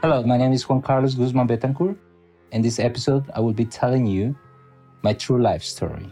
Hello, 0.00 0.22
my 0.22 0.36
name 0.36 0.52
is 0.52 0.68
Juan 0.68 0.80
Carlos 0.80 1.16
Guzman 1.16 1.48
Betancourt. 1.48 1.96
In 2.52 2.62
this 2.62 2.78
episode, 2.78 3.28
I 3.34 3.40
will 3.40 3.52
be 3.52 3.64
telling 3.64 4.06
you 4.06 4.38
my 5.02 5.12
true 5.12 5.42
life 5.42 5.64
story. 5.64 6.08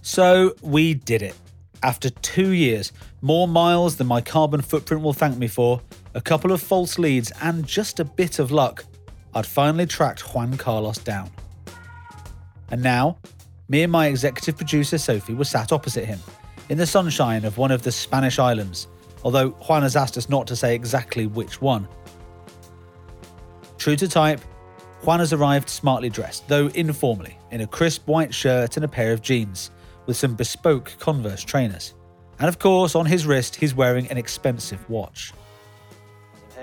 So 0.00 0.54
we 0.62 0.94
did 0.94 1.22
it. 1.22 1.34
After 1.82 2.08
two 2.08 2.50
years, 2.50 2.92
more 3.20 3.48
miles 3.48 3.96
than 3.96 4.06
my 4.06 4.20
carbon 4.20 4.62
footprint 4.62 5.02
will 5.02 5.12
thank 5.12 5.38
me 5.38 5.48
for, 5.48 5.80
a 6.14 6.20
couple 6.20 6.52
of 6.52 6.62
false 6.62 7.00
leads, 7.00 7.32
and 7.42 7.66
just 7.66 7.98
a 7.98 8.04
bit 8.04 8.38
of 8.38 8.52
luck, 8.52 8.84
I'd 9.34 9.44
finally 9.44 9.86
tracked 9.86 10.32
Juan 10.32 10.56
Carlos 10.56 10.98
down. 10.98 11.28
And 12.70 12.80
now, 12.80 13.18
me 13.68 13.82
and 13.82 13.90
my 13.90 14.06
executive 14.06 14.56
producer 14.56 14.98
Sophie 14.98 15.34
were 15.34 15.44
sat 15.44 15.72
opposite 15.72 16.04
him, 16.04 16.20
in 16.68 16.78
the 16.78 16.86
sunshine 16.86 17.44
of 17.44 17.58
one 17.58 17.72
of 17.72 17.82
the 17.82 17.90
Spanish 17.90 18.38
islands, 18.38 18.86
although 19.26 19.50
Juan 19.50 19.82
has 19.82 19.96
asked 19.96 20.16
us 20.16 20.28
not 20.28 20.46
to 20.46 20.54
say 20.54 20.72
exactly 20.72 21.26
which 21.26 21.60
one. 21.60 21.88
True 23.76 23.96
to 23.96 24.06
type, 24.06 24.40
Juan 25.02 25.18
has 25.18 25.32
arrived 25.32 25.68
smartly 25.68 26.08
dressed, 26.08 26.46
though 26.46 26.68
informally, 26.68 27.36
in 27.50 27.60
a 27.60 27.66
crisp 27.66 28.06
white 28.06 28.32
shirt 28.32 28.76
and 28.76 28.84
a 28.84 28.88
pair 28.88 29.12
of 29.12 29.22
jeans, 29.22 29.72
with 30.06 30.16
some 30.16 30.36
bespoke 30.36 30.92
Converse 31.00 31.42
trainers. 31.42 31.94
And 32.38 32.48
of 32.48 32.60
course, 32.60 32.94
on 32.94 33.04
his 33.04 33.26
wrist, 33.26 33.56
he's 33.56 33.74
wearing 33.74 34.08
an 34.12 34.16
expensive 34.16 34.88
watch. 34.88 35.32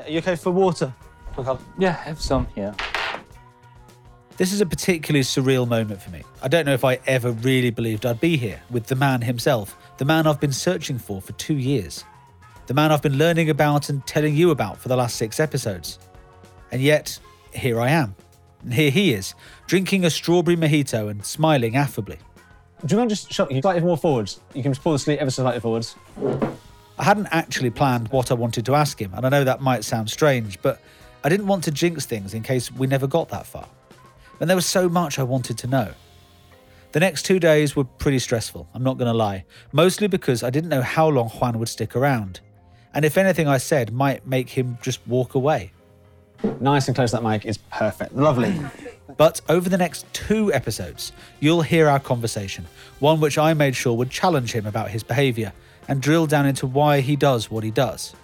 Are 0.05 0.09
you 0.09 0.19
okay 0.19 0.37
for 0.37 0.51
water? 0.51 0.93
Yeah, 1.77 1.91
have 1.91 2.21
some 2.21 2.47
here. 2.55 2.73
This 4.37 4.53
is 4.53 4.61
a 4.61 4.65
particularly 4.65 5.25
surreal 5.25 5.67
moment 5.67 6.01
for 6.01 6.11
me. 6.11 6.23
I 6.41 6.47
don't 6.47 6.65
know 6.65 6.73
if 6.73 6.85
I 6.85 6.97
ever 7.07 7.33
really 7.33 7.71
believed 7.71 8.05
I'd 8.05 8.21
be 8.21 8.37
here 8.37 8.61
with 8.71 8.87
the 8.87 8.95
man 8.95 9.21
himself, 9.21 9.75
the 9.97 10.05
man 10.05 10.27
I've 10.27 10.39
been 10.39 10.53
searching 10.53 10.97
for 10.97 11.21
for 11.21 11.33
two 11.33 11.57
years, 11.57 12.05
the 12.67 12.73
man 12.73 12.91
I've 12.91 13.01
been 13.01 13.17
learning 13.17 13.49
about 13.49 13.89
and 13.89 14.05
telling 14.07 14.35
you 14.35 14.51
about 14.51 14.77
for 14.77 14.87
the 14.87 14.95
last 14.95 15.15
six 15.15 15.39
episodes. 15.39 15.99
And 16.71 16.81
yet, 16.81 17.19
here 17.53 17.79
I 17.79 17.89
am. 17.89 18.15
And 18.63 18.73
here 18.73 18.91
he 18.91 19.13
is, 19.13 19.35
drinking 19.67 20.05
a 20.05 20.09
strawberry 20.09 20.55
mojito 20.55 21.09
and 21.09 21.25
smiling 21.25 21.75
affably. 21.75 22.17
Do 22.85 22.95
you 22.95 22.97
mind 22.97 23.09
just 23.09 23.31
shot 23.31 23.51
you 23.51 23.61
slightly 23.61 23.81
more 23.81 23.97
forwards? 23.97 24.39
You 24.53 24.63
can 24.63 24.71
just 24.71 24.83
pull 24.83 24.93
the 24.93 24.99
sleeve 24.99 25.19
ever 25.19 25.31
so 25.31 25.43
slightly 25.43 25.59
forwards. 25.59 25.95
I 26.97 27.03
hadn't 27.03 27.27
actually 27.31 27.69
planned 27.69 28.07
what 28.09 28.31
I 28.31 28.33
wanted 28.33 28.65
to 28.65 28.75
ask 28.75 29.01
him, 29.01 29.13
and 29.13 29.25
I 29.25 29.29
know 29.29 29.43
that 29.43 29.61
might 29.61 29.83
sound 29.83 30.09
strange, 30.09 30.61
but 30.61 30.81
I 31.23 31.29
didn't 31.29 31.47
want 31.47 31.63
to 31.65 31.71
jinx 31.71 32.05
things 32.05 32.33
in 32.33 32.43
case 32.43 32.71
we 32.71 32.87
never 32.87 33.07
got 33.07 33.29
that 33.29 33.45
far. 33.45 33.67
And 34.39 34.49
there 34.49 34.55
was 34.55 34.65
so 34.65 34.89
much 34.89 35.19
I 35.19 35.23
wanted 35.23 35.57
to 35.59 35.67
know. 35.67 35.93
The 36.91 36.99
next 36.99 37.25
two 37.25 37.39
days 37.39 37.75
were 37.75 37.85
pretty 37.85 38.19
stressful, 38.19 38.67
I'm 38.73 38.83
not 38.83 38.97
going 38.97 39.11
to 39.11 39.17
lie, 39.17 39.45
mostly 39.71 40.07
because 40.07 40.43
I 40.43 40.49
didn't 40.49 40.69
know 40.69 40.81
how 40.81 41.07
long 41.07 41.29
Juan 41.29 41.57
would 41.59 41.69
stick 41.69 41.95
around. 41.95 42.41
And 42.93 43.05
if 43.05 43.17
anything 43.17 43.47
I 43.47 43.57
said 43.57 43.91
might 43.91 44.25
make 44.27 44.49
him 44.49 44.77
just 44.81 44.99
walk 45.07 45.35
away. 45.35 45.71
Nice 46.59 46.87
and 46.87 46.95
close 46.95 47.11
that 47.11 47.23
mic 47.23 47.45
is 47.45 47.57
perfect. 47.57 48.15
Lovely. 48.15 48.59
But 49.17 49.41
over 49.47 49.69
the 49.69 49.77
next 49.77 50.11
two 50.13 50.51
episodes, 50.53 51.11
you'll 51.39 51.61
hear 51.61 51.87
our 51.87 51.99
conversation, 51.99 52.65
one 52.99 53.19
which 53.19 53.37
I 53.37 53.53
made 53.53 53.75
sure 53.75 53.95
would 53.95 54.09
challenge 54.09 54.53
him 54.53 54.65
about 54.65 54.89
his 54.89 55.03
behaviour 55.03 55.53
and 55.87 56.01
drill 56.01 56.25
down 56.25 56.45
into 56.45 56.65
why 56.65 57.01
he 57.01 57.15
does 57.15 57.51
what 57.51 57.63
he 57.63 57.71
does. 57.71 58.15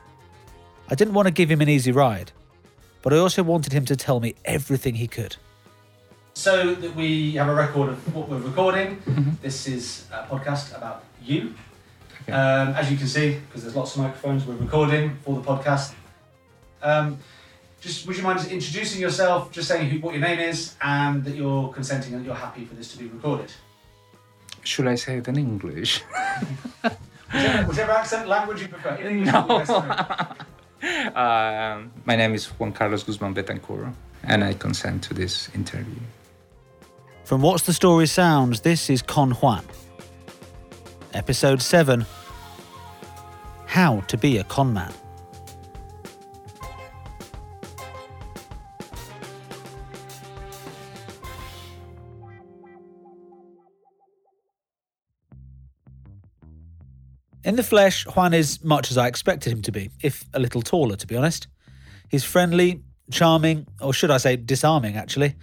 I 0.89 0.95
didn't 0.95 1.13
want 1.13 1.27
to 1.27 1.31
give 1.31 1.51
him 1.51 1.61
an 1.61 1.69
easy 1.69 1.91
ride, 1.91 2.31
but 3.01 3.13
I 3.13 3.17
also 3.17 3.43
wanted 3.43 3.73
him 3.73 3.85
to 3.85 3.95
tell 3.95 4.19
me 4.19 4.35
everything 4.45 4.95
he 4.95 5.07
could. 5.07 5.35
So 6.33 6.73
that 6.73 6.95
we 6.95 7.33
have 7.33 7.49
a 7.49 7.53
record 7.53 7.89
of 7.89 8.15
what 8.15 8.29
we're 8.29 8.37
recording, 8.37 8.97
mm-hmm. 8.97 9.31
this 9.41 9.67
is 9.67 10.05
a 10.11 10.23
podcast 10.23 10.75
about 10.75 11.03
you. 11.21 11.53
Okay. 12.29 12.37
Um, 12.37 12.69
as 12.75 12.89
you 12.91 12.97
can 12.97 13.07
see, 13.07 13.39
because 13.47 13.63
there's 13.63 13.75
lots 13.75 13.95
of 13.95 14.01
microphones, 14.03 14.45
we're 14.45 14.55
recording 14.55 15.15
for 15.23 15.35
the 15.35 15.41
podcast. 15.41 15.93
Um, 16.81 17.17
just 17.81 18.05
would 18.07 18.17
you 18.17 18.23
mind 18.23 18.39
just 18.39 18.51
introducing 18.51 19.01
yourself, 19.01 19.51
just 19.51 19.67
saying 19.67 19.89
who, 19.89 19.99
what 19.99 20.13
your 20.13 20.21
name 20.21 20.39
is, 20.39 20.75
and 20.81 21.23
that 21.25 21.35
you're 21.35 21.69
consenting 21.73 22.13
and 22.13 22.25
you're 22.25 22.35
happy 22.35 22.65
for 22.65 22.75
this 22.75 22.91
to 22.91 22.97
be 22.97 23.05
recorded? 23.07 23.51
Should 24.63 24.87
I 24.87 24.95
say 24.95 25.17
it 25.17 25.27
in 25.27 25.37
English? 25.37 26.01
Whichever, 27.31 27.63
whichever 27.67 27.91
accent 27.91 28.27
language 28.27 28.61
you 28.63 28.67
prefer. 28.69 28.95
In 28.95 29.07
English 29.07 29.31
No. 29.31 29.41
would 29.41 29.47
be 29.47 29.57
best 29.59 29.71
for 30.81 30.87
me. 30.87 31.05
um, 31.15 31.91
my 32.05 32.15
name 32.15 32.33
is 32.33 32.47
Juan 32.47 32.71
Carlos 32.71 33.03
Guzman 33.03 33.35
Betancourt, 33.35 33.93
and 34.23 34.43
I 34.43 34.53
consent 34.55 35.03
to 35.03 35.13
this 35.13 35.47
interview. 35.53 35.93
From 37.25 37.43
What's 37.43 37.67
the 37.67 37.73
Story 37.73 38.07
Sounds, 38.07 38.61
this 38.61 38.89
is 38.89 39.03
Con 39.03 39.31
Juan. 39.31 39.63
Episode 41.13 41.61
7 41.61 42.03
How 43.69 43.99
to 44.07 44.17
Be 44.17 44.39
a 44.39 44.43
Con 44.43 44.73
Man. 44.73 44.91
In 57.43 57.55
the 57.55 57.61
flesh, 57.61 58.07
Juan 58.07 58.33
is 58.33 58.63
much 58.63 58.89
as 58.89 58.97
I 58.97 59.05
expected 59.05 59.53
him 59.53 59.61
to 59.61 59.71
be, 59.71 59.91
if 60.01 60.25
a 60.33 60.39
little 60.39 60.63
taller, 60.63 60.95
to 60.95 61.05
be 61.05 61.15
honest. 61.15 61.47
He's 62.09 62.23
friendly, 62.23 62.81
charming, 63.11 63.67
or 63.79 63.93
should 63.93 64.09
I 64.09 64.17
say 64.17 64.35
disarming, 64.35 64.97
actually. 64.97 65.35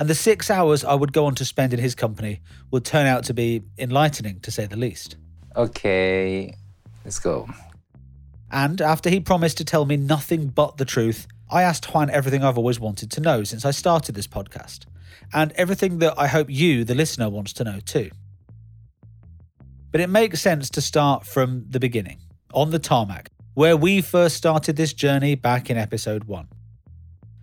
And 0.00 0.08
the 0.08 0.16
six 0.16 0.50
hours 0.50 0.84
I 0.84 0.94
would 0.94 1.12
go 1.12 1.26
on 1.26 1.36
to 1.36 1.44
spend 1.44 1.72
in 1.72 1.78
his 1.78 1.94
company 1.94 2.40
would 2.72 2.84
turn 2.84 3.06
out 3.06 3.22
to 3.26 3.34
be 3.34 3.62
enlightening, 3.78 4.40
to 4.40 4.50
say 4.50 4.66
the 4.66 4.76
least. 4.76 5.16
Okay, 5.54 6.56
let's 7.04 7.20
go. 7.20 7.48
And 8.50 8.80
after 8.80 9.10
he 9.10 9.20
promised 9.20 9.58
to 9.58 9.64
tell 9.64 9.84
me 9.84 9.96
nothing 9.96 10.48
but 10.48 10.76
the 10.76 10.84
truth, 10.84 11.26
I 11.50 11.62
asked 11.62 11.92
Juan 11.92 12.10
everything 12.10 12.42
I've 12.42 12.58
always 12.58 12.80
wanted 12.80 13.10
to 13.12 13.20
know 13.20 13.44
since 13.44 13.64
I 13.64 13.70
started 13.70 14.14
this 14.14 14.26
podcast, 14.26 14.86
and 15.32 15.52
everything 15.52 15.98
that 15.98 16.14
I 16.18 16.26
hope 16.26 16.48
you, 16.50 16.84
the 16.84 16.94
listener, 16.94 17.28
wants 17.28 17.52
to 17.54 17.64
know 17.64 17.80
too. 17.80 18.10
But 19.90 20.00
it 20.00 20.10
makes 20.10 20.40
sense 20.40 20.68
to 20.70 20.80
start 20.80 21.26
from 21.26 21.64
the 21.68 21.80
beginning, 21.80 22.20
on 22.52 22.70
the 22.70 22.78
tarmac, 22.78 23.30
where 23.54 23.76
we 23.76 24.00
first 24.00 24.36
started 24.36 24.76
this 24.76 24.92
journey 24.92 25.34
back 25.34 25.70
in 25.70 25.76
episode 25.76 26.24
one. 26.24 26.48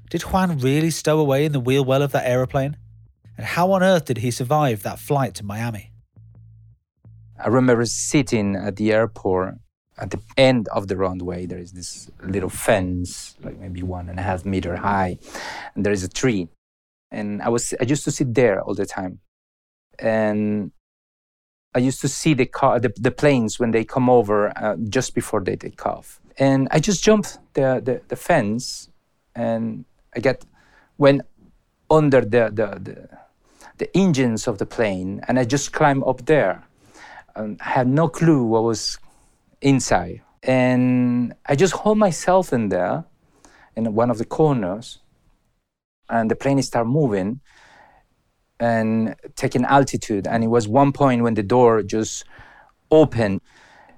Did 0.09 0.21
Juan 0.21 0.59
really 0.59 0.91
stow 0.91 1.19
away 1.19 1.45
in 1.45 1.51
the 1.51 1.59
wheel 1.59 1.83
well 1.83 2.03
of 2.03 2.11
that 2.11 2.27
aeroplane? 2.27 2.77
And 3.37 3.45
how 3.45 3.71
on 3.71 3.83
earth 3.83 4.05
did 4.05 4.19
he 4.19 4.31
survive 4.31 4.83
that 4.83 4.99
flight 4.99 5.33
to 5.35 5.43
Miami? 5.43 5.91
I 7.43 7.49
remember 7.49 7.85
sitting 7.85 8.55
at 8.55 8.77
the 8.77 8.93
airport 8.93 9.55
at 9.97 10.11
the 10.11 10.19
end 10.37 10.67
of 10.69 10.87
the 10.87 10.97
runway. 10.97 11.45
There 11.45 11.59
is 11.59 11.71
this 11.71 12.09
little 12.21 12.49
fence, 12.49 13.35
like 13.43 13.57
maybe 13.59 13.83
one 13.83 14.09
and 14.09 14.19
a 14.19 14.21
half 14.21 14.45
meter 14.45 14.75
high, 14.75 15.17
and 15.73 15.85
there 15.85 15.93
is 15.93 16.03
a 16.03 16.09
tree. 16.09 16.49
And 17.11 17.41
I 17.41 17.49
was 17.49 17.73
I 17.79 17.83
used 17.83 18.03
to 18.05 18.11
sit 18.11 18.33
there 18.33 18.61
all 18.61 18.75
the 18.75 18.85
time, 18.85 19.19
and 19.99 20.71
I 21.73 21.79
used 21.79 22.01
to 22.01 22.07
see 22.07 22.33
the 22.33 22.45
car, 22.45 22.79
the, 22.79 22.93
the 22.97 23.11
planes 23.11 23.59
when 23.59 23.71
they 23.71 23.83
come 23.83 24.09
over 24.09 24.57
uh, 24.57 24.75
just 24.89 25.13
before 25.13 25.41
they 25.41 25.55
take 25.55 25.85
off. 25.85 26.19
And 26.37 26.67
I 26.71 26.79
just 26.79 27.03
jumped 27.03 27.37
the, 27.53 27.81
the, 27.83 28.01
the 28.07 28.15
fence, 28.15 28.89
and 29.35 29.85
I 30.15 30.19
get 30.19 30.45
went 30.97 31.21
under 31.89 32.21
the, 32.21 32.51
the, 32.51 32.79
the 32.81 33.09
the 33.77 33.97
engines 33.97 34.47
of 34.47 34.57
the 34.57 34.65
plane, 34.65 35.21
and 35.27 35.37
I 35.37 35.43
just 35.43 35.73
climbed 35.73 36.03
up 36.05 36.25
there. 36.25 36.63
Um, 37.35 37.57
I 37.59 37.69
had 37.71 37.87
no 37.87 38.07
clue 38.07 38.43
what 38.43 38.63
was 38.63 38.97
inside, 39.65 40.21
and 40.43 41.33
I 41.45 41.55
just 41.55 41.73
hold 41.73 41.97
myself 41.97 42.53
in 42.53 42.69
there, 42.69 43.03
in 43.75 43.93
one 43.93 44.09
of 44.11 44.17
the 44.19 44.25
corners, 44.25 44.99
and 46.09 46.29
the 46.29 46.35
plane 46.35 46.61
started 46.61 46.89
moving 46.89 47.41
and 48.59 49.15
taking 49.35 49.65
altitude. 49.65 50.27
And 50.27 50.43
it 50.43 50.47
was 50.47 50.67
one 50.67 50.91
point 50.93 51.23
when 51.23 51.33
the 51.33 51.43
door 51.43 51.81
just 51.81 52.23
opened. 52.91 53.41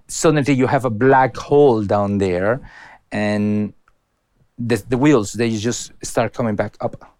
Suddenly, 0.07 0.53
you 0.53 0.67
have 0.67 0.85
a 0.85 0.89
black 0.89 1.35
hole 1.35 1.83
down 1.83 2.17
there, 2.17 2.61
and 3.11 3.73
the, 4.57 4.77
the 4.87 4.97
wheels 4.97 5.33
they 5.33 5.55
just 5.57 5.91
start 6.01 6.33
coming 6.33 6.55
back 6.55 6.77
up 6.79 7.13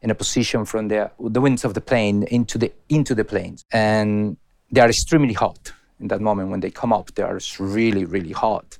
in 0.00 0.10
a 0.10 0.14
position 0.14 0.64
from 0.64 0.88
the 0.88 1.10
the 1.20 1.40
winds 1.40 1.64
of 1.64 1.74
the 1.74 1.80
plane 1.80 2.24
into 2.24 2.56
the 2.56 2.72
into 2.88 3.14
the 3.14 3.24
planes, 3.24 3.64
and 3.70 4.38
they 4.72 4.80
are 4.80 4.88
extremely 4.88 5.34
hot 5.34 5.72
in 6.02 6.08
that 6.08 6.20
moment 6.20 6.50
when 6.50 6.60
they 6.60 6.70
come 6.70 6.92
up. 6.92 7.14
They 7.14 7.22
are 7.22 7.38
really 7.58 8.04
really 8.04 8.32
hot, 8.32 8.78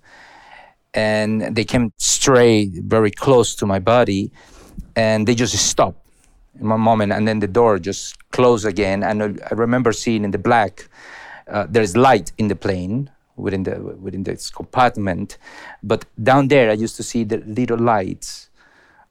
and 0.93 1.57
they 1.57 1.65
came 1.65 1.93
straight 1.99 2.73
very 2.97 3.11
close 3.11 3.55
to 3.57 3.67
my 3.67 3.79
body, 3.79 4.31
and 4.97 5.27
they 5.27 5.35
just 5.35 5.57
stopped 5.57 6.01
in 6.61 6.69
one 6.69 6.81
moment, 6.81 7.13
and 7.13 7.27
then 7.27 7.39
the 7.39 7.49
door 7.49 7.79
just 7.79 8.17
closed 8.31 8.67
again. 8.67 9.03
And 9.03 9.23
I- 9.23 9.55
remember 9.55 9.93
seeing 9.93 10.25
in 10.25 10.33
the 10.33 10.39
black, 10.39 10.89
uh, 11.49 11.67
there's 11.69 11.97
light 11.97 12.33
in 12.37 12.49
the 12.49 12.57
plane 12.57 13.11
within 13.37 13.63
the 13.63 13.77
within 14.07 14.25
this 14.25 14.51
compartment, 14.51 15.39
but 15.83 16.05
down 16.23 16.49
there 16.49 16.71
I 16.71 16.75
used 16.75 16.97
to 16.97 17.03
see 17.03 17.25
the 17.25 17.39
little 17.47 17.79
lights 17.79 18.51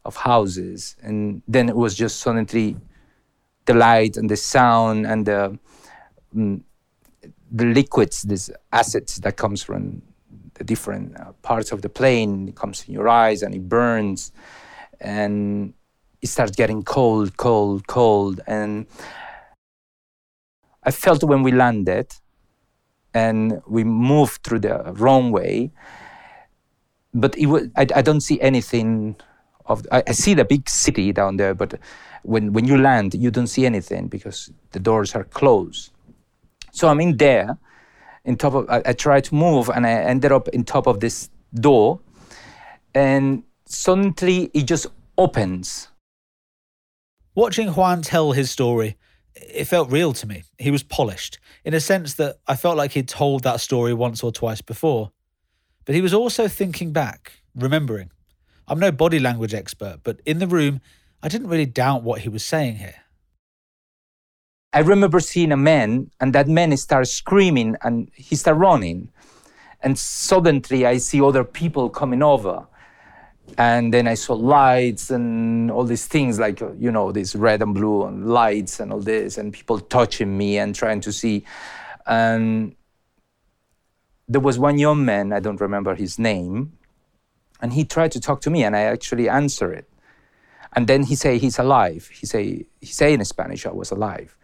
of 0.06 0.16
houses, 0.18 0.96
and 1.02 1.42
then 1.48 1.70
it 1.70 1.76
was 1.76 1.96
just 1.96 2.20
suddenly 2.20 2.78
the 3.66 3.74
light 3.74 4.18
and 4.18 4.30
the 4.30 4.38
sound 4.38 5.06
and 5.06 5.26
the 5.26 5.58
mm, 6.36 6.62
the 7.52 7.66
liquids, 7.66 8.22
these 8.24 8.50
acids 8.72 9.18
that 9.18 9.36
comes 9.38 9.62
from 9.62 10.02
the 10.56 10.64
different 10.64 11.20
uh, 11.20 11.34
parts 11.42 11.72
of 11.72 11.82
the 11.82 11.90
plane. 11.90 12.48
It 12.48 12.56
comes 12.56 12.88
in 12.88 12.94
your 12.94 13.10
eyes 13.10 13.44
and 13.44 13.54
it 13.54 13.68
burns, 13.68 14.32
and 15.00 15.74
it 16.22 16.28
starts 16.28 16.56
getting 16.56 16.84
cold, 16.84 17.38
cold, 17.38 17.88
cold. 17.88 18.40
And 18.48 18.86
I 20.84 20.92
felt 20.92 21.24
when 21.24 21.44
we 21.44 21.52
landed 21.52 22.14
and 23.14 23.62
we 23.68 23.84
moved 23.84 24.44
through 24.44 24.60
the 24.60 24.94
runway, 24.96 25.72
but 27.14 27.38
it 27.38 27.48
was, 27.48 27.68
I, 27.76 27.86
I 27.96 28.02
don't 28.02 28.22
see 28.22 28.40
anything 28.40 29.18
of. 29.66 29.86
I, 29.92 30.04
I 30.08 30.12
see 30.14 30.34
the 30.34 30.46
big 30.46 30.70
city 30.70 31.12
down 31.12 31.38
there, 31.38 31.54
but 31.54 31.80
when 32.24 32.54
when 32.54 32.66
you 32.66 32.78
land, 32.78 33.14
you 33.14 33.32
don't 33.32 33.48
see 33.48 33.66
anything 33.66 34.08
because 34.08 34.52
the 34.72 34.80
doors 34.80 35.14
are 35.16 35.26
closed. 35.26 35.92
So 36.72 36.88
I'm 36.88 37.00
in 37.00 37.18
there, 37.18 37.58
in 38.26 38.38
top 38.38 38.54
of. 38.54 38.70
I, 38.70 38.82
I 38.86 38.94
tried 38.94 39.26
to 39.26 39.36
move, 39.36 39.70
and 39.70 39.86
I 39.86 39.92
ended 39.92 40.32
up 40.32 40.48
in 40.50 40.64
top 40.64 40.88
of 40.88 41.00
this 41.00 41.30
door, 41.54 42.00
and 42.96 43.44
suddenly 43.66 44.50
it 44.54 44.64
just 44.64 44.88
opens. 45.18 45.90
Watching 47.36 47.70
Juan 47.70 48.02
tell 48.02 48.34
his 48.34 48.52
story, 48.52 48.98
it 49.36 49.66
felt 49.66 49.92
real 49.92 50.14
to 50.14 50.28
me. 50.28 50.44
He 50.58 50.72
was 50.72 50.84
polished, 50.84 51.40
in 51.64 51.74
a 51.74 51.80
sense 51.80 52.16
that 52.16 52.40
I 52.48 52.56
felt 52.56 52.78
like 52.78 52.92
he'd 52.92 53.08
told 53.08 53.44
that 53.44 53.62
story 53.62 53.94
once 53.94 54.24
or 54.24 54.32
twice 54.32 54.62
before. 54.62 55.12
But 55.86 55.96
he 55.96 56.02
was 56.02 56.14
also 56.14 56.48
thinking 56.48 56.92
back, 56.92 57.34
remembering. 57.56 58.12
I'm 58.68 58.80
no 58.80 58.92
body 58.92 59.20
language 59.20 59.54
expert, 59.54 60.00
but 60.04 60.22
in 60.26 60.40
the 60.40 60.48
room, 60.48 60.82
I 61.24 61.28
didn't 61.28 61.48
really 61.48 61.66
doubt 61.66 62.04
what 62.04 62.22
he 62.22 62.30
was 62.30 62.44
saying 62.44 62.78
here. 62.78 63.01
I 64.74 64.80
remember 64.80 65.20
seeing 65.20 65.52
a 65.52 65.58
man, 65.58 66.12
and 66.20 66.34
that 66.34 66.48
man 66.48 66.76
started 66.78 67.08
screaming 67.08 67.76
and 67.82 68.10
he 68.16 68.36
started 68.36 68.60
running. 68.60 69.10
And 69.84 69.98
suddenly 70.00 70.86
I 70.86 70.98
see 70.98 71.22
other 71.22 71.44
people 71.44 71.90
coming 71.90 72.24
over. 72.24 72.68
And 73.58 73.94
then 73.94 74.08
I 74.08 74.14
saw 74.14 74.34
lights 74.34 75.10
and 75.10 75.70
all 75.72 75.84
these 75.84 76.06
things, 76.06 76.40
like, 76.40 76.62
you 76.80 76.92
know, 76.92 77.12
this 77.12 77.36
red 77.36 77.62
and 77.62 77.74
blue 77.74 78.06
and 78.06 78.30
lights 78.30 78.80
and 78.80 78.94
all 78.94 79.02
this, 79.02 79.38
and 79.38 79.52
people 79.52 79.80
touching 79.80 80.38
me 80.38 80.58
and 80.58 80.74
trying 80.74 81.02
to 81.02 81.12
see. 81.12 81.44
And 82.06 82.76
there 84.30 84.40
was 84.40 84.58
one 84.58 84.78
young 84.78 85.04
man, 85.04 85.34
I 85.34 85.42
don't 85.42 85.60
remember 85.60 85.96
his 85.96 86.18
name, 86.18 86.78
and 87.62 87.74
he 87.74 87.84
tried 87.84 88.14
to 88.14 88.22
talk 88.22 88.40
to 88.42 88.50
me, 88.50 88.64
and 88.64 88.74
I 88.74 88.84
actually 88.84 89.28
answered 89.28 89.74
it. 89.74 89.90
And 90.74 90.88
then 90.88 91.04
he 91.04 91.16
say 91.16 91.38
he's 91.38 91.60
alive. 91.60 92.08
He 92.08 92.26
say 92.26 92.66
he 92.80 92.88
say 92.88 93.14
in 93.14 93.26
Spanish 93.26 93.66
I 93.66 93.72
was 93.72 93.92
alive. 93.92 94.38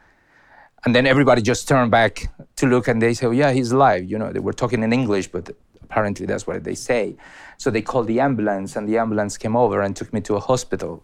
And 0.85 0.95
then 0.95 1.05
everybody 1.05 1.41
just 1.41 1.67
turned 1.67 1.91
back 1.91 2.29
to 2.57 2.67
look 2.67 2.87
and 2.87 3.01
they 3.01 3.13
say, 3.13 3.27
oh, 3.27 3.31
yeah, 3.31 3.51
he's 3.51 3.71
alive. 3.71 4.09
You 4.09 4.17
know, 4.17 4.31
they 4.31 4.39
were 4.39 4.53
talking 4.53 4.83
in 4.83 4.93
English, 4.93 5.27
but 5.27 5.49
apparently 5.83 6.25
that's 6.25 6.45
what 6.45 6.63
they 6.63 6.75
say. 6.75 7.15
So 7.57 7.71
they 7.71 7.81
called 7.81 8.07
the 8.07 8.19
ambulance 8.19 8.75
and 8.75 8.87
the 8.87 8.97
ambulance 8.97 9.37
came 9.37 9.55
over 9.55 9.81
and 9.81 9.95
took 9.95 10.13
me 10.13 10.21
to 10.21 10.35
a 10.35 10.39
hospital. 10.39 11.03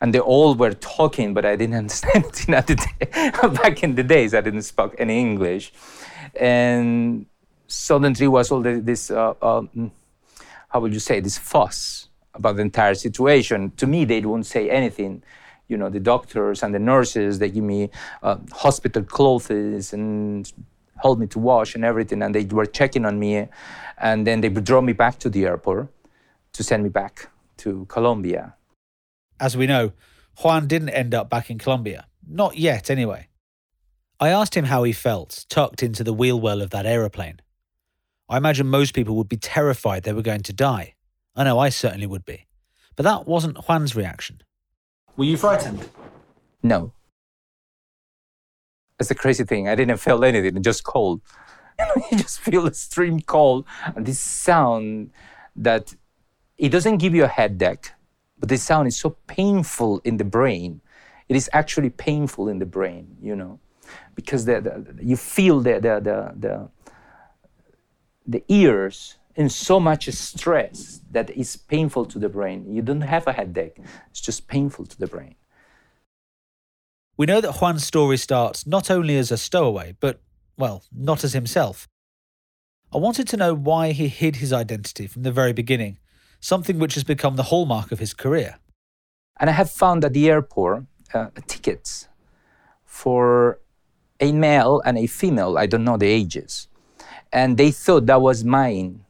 And 0.00 0.12
they 0.12 0.18
all 0.18 0.54
were 0.54 0.72
talking, 0.72 1.32
but 1.32 1.44
I 1.44 1.56
didn't 1.56 1.76
understand. 1.84 2.24
Back 2.48 3.82
in 3.82 3.94
the 3.94 4.02
days, 4.02 4.34
I 4.34 4.40
didn't 4.40 4.62
speak 4.62 4.94
any 4.98 5.20
English. 5.20 5.72
And 6.38 7.26
suddenly 7.68 8.28
was 8.28 8.50
all 8.50 8.60
this, 8.60 9.10
uh, 9.10 9.34
uh, 9.40 9.62
how 10.68 10.80
would 10.80 10.92
you 10.92 11.00
say, 11.00 11.20
this 11.20 11.38
fuss 11.38 12.08
about 12.34 12.56
the 12.56 12.62
entire 12.62 12.94
situation. 12.94 13.72
To 13.76 13.86
me, 13.86 14.04
they 14.04 14.20
won't 14.20 14.46
say 14.46 14.68
anything. 14.68 15.22
You 15.68 15.76
know, 15.76 15.88
the 15.88 16.00
doctors 16.00 16.62
and 16.62 16.74
the 16.74 16.78
nurses, 16.78 17.38
they 17.38 17.50
give 17.50 17.64
me 17.64 17.90
uh, 18.22 18.36
hospital 18.52 19.02
clothes 19.02 19.92
and 19.92 20.50
hold 20.98 21.18
me 21.18 21.26
to 21.28 21.38
wash 21.38 21.74
and 21.74 21.84
everything, 21.84 22.22
and 22.22 22.34
they 22.34 22.44
were 22.44 22.66
checking 22.66 23.04
on 23.04 23.18
me, 23.18 23.48
and 23.98 24.26
then 24.26 24.40
they 24.40 24.48
would 24.48 24.64
draw 24.64 24.80
me 24.80 24.92
back 24.92 25.18
to 25.20 25.28
the 25.30 25.44
airport 25.44 25.88
to 26.52 26.62
send 26.62 26.82
me 26.82 26.88
back 26.88 27.30
to 27.58 27.86
Colombia. 27.88 28.54
As 29.40 29.56
we 29.56 29.66
know, 29.66 29.92
Juan 30.42 30.66
didn't 30.66 30.90
end 30.90 31.14
up 31.14 31.28
back 31.30 31.50
in 31.50 31.58
Colombia. 31.58 32.06
Not 32.26 32.56
yet, 32.56 32.90
anyway. 32.90 33.28
I 34.20 34.28
asked 34.28 34.56
him 34.56 34.64
how 34.66 34.84
he 34.84 34.92
felt, 34.92 35.44
tucked 35.48 35.82
into 35.82 36.04
the 36.04 36.12
wheel 36.12 36.40
well 36.40 36.62
of 36.62 36.70
that 36.70 36.86
aeroplane. 36.86 37.40
I 38.28 38.36
imagine 38.36 38.66
most 38.66 38.94
people 38.94 39.16
would 39.16 39.28
be 39.28 39.36
terrified 39.36 40.02
they 40.02 40.12
were 40.12 40.22
going 40.22 40.42
to 40.42 40.52
die. 40.52 40.94
I 41.36 41.44
know 41.44 41.58
I 41.58 41.68
certainly 41.68 42.06
would 42.06 42.24
be. 42.24 42.46
But 42.96 43.02
that 43.02 43.26
wasn't 43.26 43.58
Juan's 43.58 43.96
reaction. 43.96 44.42
Were 45.16 45.24
you 45.24 45.36
frightened? 45.36 45.88
No. 46.62 46.92
That's 48.98 49.08
the 49.08 49.14
crazy 49.14 49.44
thing. 49.44 49.68
I 49.68 49.74
didn't 49.74 49.98
feel 49.98 50.24
anything, 50.24 50.60
just 50.62 50.82
cold. 50.82 51.20
you 52.10 52.18
just 52.18 52.40
feel 52.40 52.66
extreme 52.66 53.20
cold 53.20 53.64
and 53.94 54.06
this 54.06 54.18
sound 54.18 55.10
that 55.56 55.94
it 56.58 56.70
doesn't 56.70 56.98
give 56.98 57.14
you 57.14 57.24
a 57.24 57.28
headache, 57.28 57.92
but 58.38 58.48
this 58.48 58.62
sound 58.62 58.88
is 58.88 58.96
so 58.96 59.16
painful 59.26 60.00
in 60.04 60.16
the 60.16 60.24
brain. 60.24 60.80
It 61.28 61.36
is 61.36 61.50
actually 61.52 61.90
painful 61.90 62.48
in 62.48 62.58
the 62.58 62.66
brain, 62.66 63.16
you 63.20 63.34
know, 63.34 63.60
because 64.14 64.44
the, 64.44 64.60
the, 64.60 65.04
you 65.04 65.16
feel 65.16 65.60
the, 65.60 65.74
the, 65.74 66.00
the, 66.00 66.34
the, 66.38 66.68
the 68.26 68.44
ears 68.48 69.16
in 69.36 69.48
so 69.48 69.80
much 69.80 70.08
stress 70.10 71.00
that 71.10 71.30
it's 71.30 71.56
painful 71.56 72.04
to 72.06 72.18
the 72.18 72.28
brain. 72.28 72.72
You 72.72 72.82
don't 72.82 73.00
have 73.00 73.26
a 73.26 73.32
headache, 73.32 73.78
it's 74.10 74.20
just 74.20 74.46
painful 74.48 74.86
to 74.86 74.98
the 74.98 75.06
brain. 75.06 75.34
We 77.16 77.26
know 77.26 77.40
that 77.40 77.56
Juan's 77.56 77.86
story 77.86 78.16
starts 78.16 78.66
not 78.66 78.90
only 78.90 79.16
as 79.16 79.30
a 79.30 79.36
stowaway, 79.36 79.96
but, 80.00 80.20
well, 80.56 80.82
not 80.92 81.22
as 81.22 81.32
himself. 81.32 81.88
I 82.92 82.98
wanted 82.98 83.28
to 83.28 83.36
know 83.36 83.54
why 83.54 83.92
he 83.92 84.08
hid 84.08 84.36
his 84.36 84.52
identity 84.52 85.06
from 85.06 85.22
the 85.22 85.32
very 85.32 85.52
beginning, 85.52 85.98
something 86.40 86.78
which 86.78 86.94
has 86.94 87.04
become 87.04 87.36
the 87.36 87.44
hallmark 87.44 87.92
of 87.92 87.98
his 88.00 88.14
career. 88.14 88.58
And 89.38 89.48
I 89.50 89.52
have 89.52 89.70
found 89.70 90.04
at 90.04 90.12
the 90.12 90.28
airport 90.28 90.84
uh, 91.12 91.28
tickets 91.46 92.08
for 92.84 93.60
a 94.20 94.32
male 94.32 94.80
and 94.84 94.96
a 94.98 95.06
female, 95.06 95.58
I 95.58 95.66
don't 95.66 95.84
know 95.84 95.96
the 95.96 96.06
ages. 96.06 96.68
And 97.32 97.56
they 97.56 97.70
thought 97.70 98.06
that 98.06 98.20
was 98.20 98.44
mine 98.44 99.03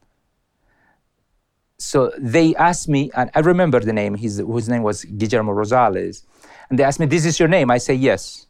so 1.77 2.11
they 2.17 2.55
asked 2.55 2.87
me, 2.87 3.11
and 3.15 3.29
I 3.35 3.39
remember 3.39 3.79
the 3.79 3.93
name, 3.93 4.15
his, 4.15 4.37
whose 4.37 4.69
name 4.69 4.83
was 4.83 5.03
Guillermo 5.05 5.53
Rosales. 5.53 6.23
And 6.69 6.79
they 6.79 6.83
asked 6.83 6.99
me, 6.99 7.05
This 7.05 7.25
is 7.25 7.39
your 7.39 7.49
name? 7.49 7.69
I 7.69 7.77
say, 7.77 7.93
Yes. 7.93 8.47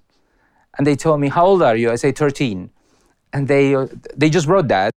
And 0.77 0.86
they 0.86 0.95
told 0.95 1.19
me, 1.19 1.30
How 1.30 1.45
old 1.45 1.62
are 1.62 1.75
you? 1.75 1.92
I 1.92 1.95
say, 1.95 2.12
13. 2.12 2.69
And 3.33 3.48
they, 3.48 3.75
they 4.16 4.30
just 4.30 4.48
wrote 4.48 4.68
that. 4.69 4.92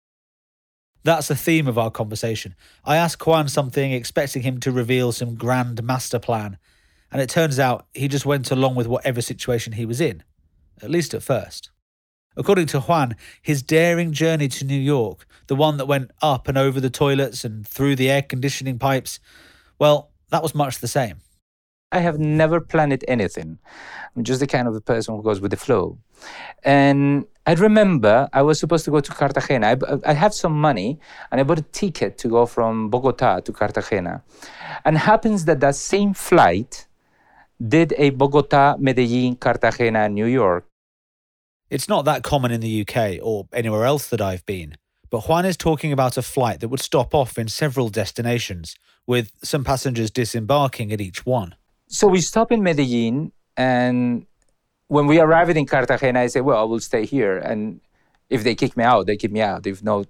That's 1.04 1.30
the 1.30 1.36
theme 1.36 1.68
of 1.68 1.78
our 1.78 1.90
conversation. 1.90 2.54
I 2.84 2.98
asked 2.98 3.26
Juan 3.26 3.48
something, 3.48 3.94
expecting 3.94 4.42
him 4.42 4.60
to 4.60 4.72
reveal 4.72 5.12
some 5.14 5.36
grand 5.36 5.82
master 5.82 6.20
plan. 6.20 6.58
And 7.12 7.22
it 7.22 7.30
turns 7.30 7.60
out 7.60 7.88
he 7.94 8.10
just 8.10 8.26
went 8.26 8.52
along 8.52 8.76
with 8.76 8.88
whatever 8.88 9.22
situation 9.22 9.74
he 9.74 9.86
was 9.86 10.02
in, 10.02 10.24
at 10.82 10.90
least 10.90 11.14
at 11.14 11.24
first. 11.24 11.72
According 12.38 12.68
to 12.68 12.80
Juan, 12.82 13.16
his 13.42 13.64
daring 13.64 14.12
journey 14.14 14.48
to 14.50 14.64
New 14.64 14.80
York, 14.80 15.26
the 15.48 15.56
one 15.56 15.78
that 15.78 15.88
went 15.88 16.12
up 16.22 16.48
and 16.48 16.58
over 16.58 16.80
the 16.80 16.90
toilets 16.90 17.44
and 17.44 17.68
through 17.68 17.96
the 17.96 18.10
air 18.10 18.22
conditioning 18.22 18.78
pipes, 18.78 19.20
well, 19.80 20.12
that 20.30 20.44
was 20.44 20.54
much 20.54 20.80
the 20.80 20.88
same. 20.88 21.18
I 21.92 22.00
have 22.00 22.20
never 22.20 22.60
planned 22.60 23.04
anything. 23.08 23.60
I'm 24.16 24.24
just 24.24 24.40
the 24.40 24.48
kind 24.48 24.68
of 24.68 24.76
a 24.76 24.82
person 24.82 25.16
who 25.16 25.24
goes 25.24 25.40
with 25.40 25.52
the 25.52 25.58
flow. 25.58 25.98
And 26.64 27.26
I 27.46 27.54
remember 27.54 28.28
I 28.34 28.42
was 28.42 28.60
supposed 28.60 28.84
to 28.86 28.92
go 28.92 29.00
to 29.00 29.12
Cartagena. 29.12 29.68
I, 29.68 30.12
I 30.12 30.14
have 30.14 30.34
some 30.34 30.60
money 30.60 31.00
and 31.32 31.40
I 31.40 31.44
bought 31.44 31.60
a 31.60 31.70
ticket 31.82 32.18
to 32.20 32.28
go 32.28 32.46
from 32.46 32.90
Bogota 32.90 33.40
to 33.40 33.52
Cartagena. 33.54 34.22
And 34.84 34.98
happens 34.98 35.46
that 35.46 35.62
that 35.62 35.76
same 35.76 36.14
flight 36.14 36.88
did 37.66 37.94
a 37.98 38.10
Bogota, 38.12 38.76
Medellin, 38.78 39.38
Cartagena, 39.38 40.10
New 40.10 40.26
York. 40.26 40.66
It's 41.70 41.90
not 41.90 42.06
that 42.06 42.24
common 42.24 42.52
in 42.52 42.62
the 42.62 42.82
UK 42.82 43.20
or 43.22 43.48
anywhere 43.52 43.86
else 43.86 44.08
that 44.10 44.22
I've 44.22 44.46
been, 44.46 44.78
but 45.10 45.28
Juan 45.28 45.46
is 45.46 45.58
talking 45.58 45.92
about 45.92 46.18
a 46.18 46.22
flight 46.22 46.60
that 46.62 46.70
would 46.70 46.80
stop 46.80 47.14
off 47.14 47.38
in 47.38 47.48
several 47.48 47.90
destinations, 47.90 48.76
with 49.06 49.32
some 49.42 49.64
passengers 49.64 50.12
disembarking 50.12 50.92
at 50.92 51.02
each 51.02 51.26
one. 51.26 51.56
So 51.88 52.08
we 52.08 52.22
stop 52.22 52.52
in 52.52 52.64
Medellin, 52.64 53.32
and 53.56 54.26
when 54.88 55.08
we 55.08 55.20
arrived 55.20 55.56
in 55.56 55.66
Cartagena, 55.66 56.22
I 56.22 56.28
said, 56.28 56.44
Well, 56.44 56.60
I 56.60 56.64
will 56.64 56.80
stay 56.80 57.06
here. 57.06 57.38
And 57.38 57.80
if 58.30 58.44
they 58.44 58.56
kick 58.56 58.76
me 58.76 58.84
out, 58.84 59.08
they 59.08 59.18
kick 59.18 59.32
me 59.32 59.42
out. 59.42 59.66
If 59.66 59.84
no, 59.84 60.06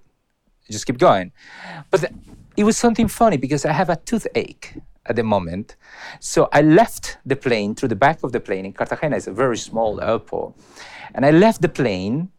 just 0.70 0.86
keep 0.86 0.98
going. 0.98 1.32
But 1.92 2.12
it 2.56 2.64
was 2.64 2.78
something 2.78 3.08
funny 3.08 3.38
because 3.38 3.66
I 3.66 3.72
have 3.72 3.90
a 3.90 3.96
toothache 3.96 4.76
at 5.06 5.16
the 5.16 5.24
moment. 5.24 5.76
So 6.20 6.50
I 6.52 6.62
left 6.62 7.18
the 7.26 7.36
plane 7.36 7.76
through 7.76 7.90
the 7.90 7.96
back 7.96 8.24
of 8.24 8.32
the 8.32 8.40
plane 8.40 8.66
in 8.66 8.74
Cartagena. 8.74 9.16
It's 9.16 9.28
a 9.28 9.32
very 9.32 9.58
small 9.58 10.02
airport. 10.02 10.54
And 11.14 11.26
I 11.26 11.32
left 11.32 11.62
the 11.62 11.70
plane, 11.70 12.32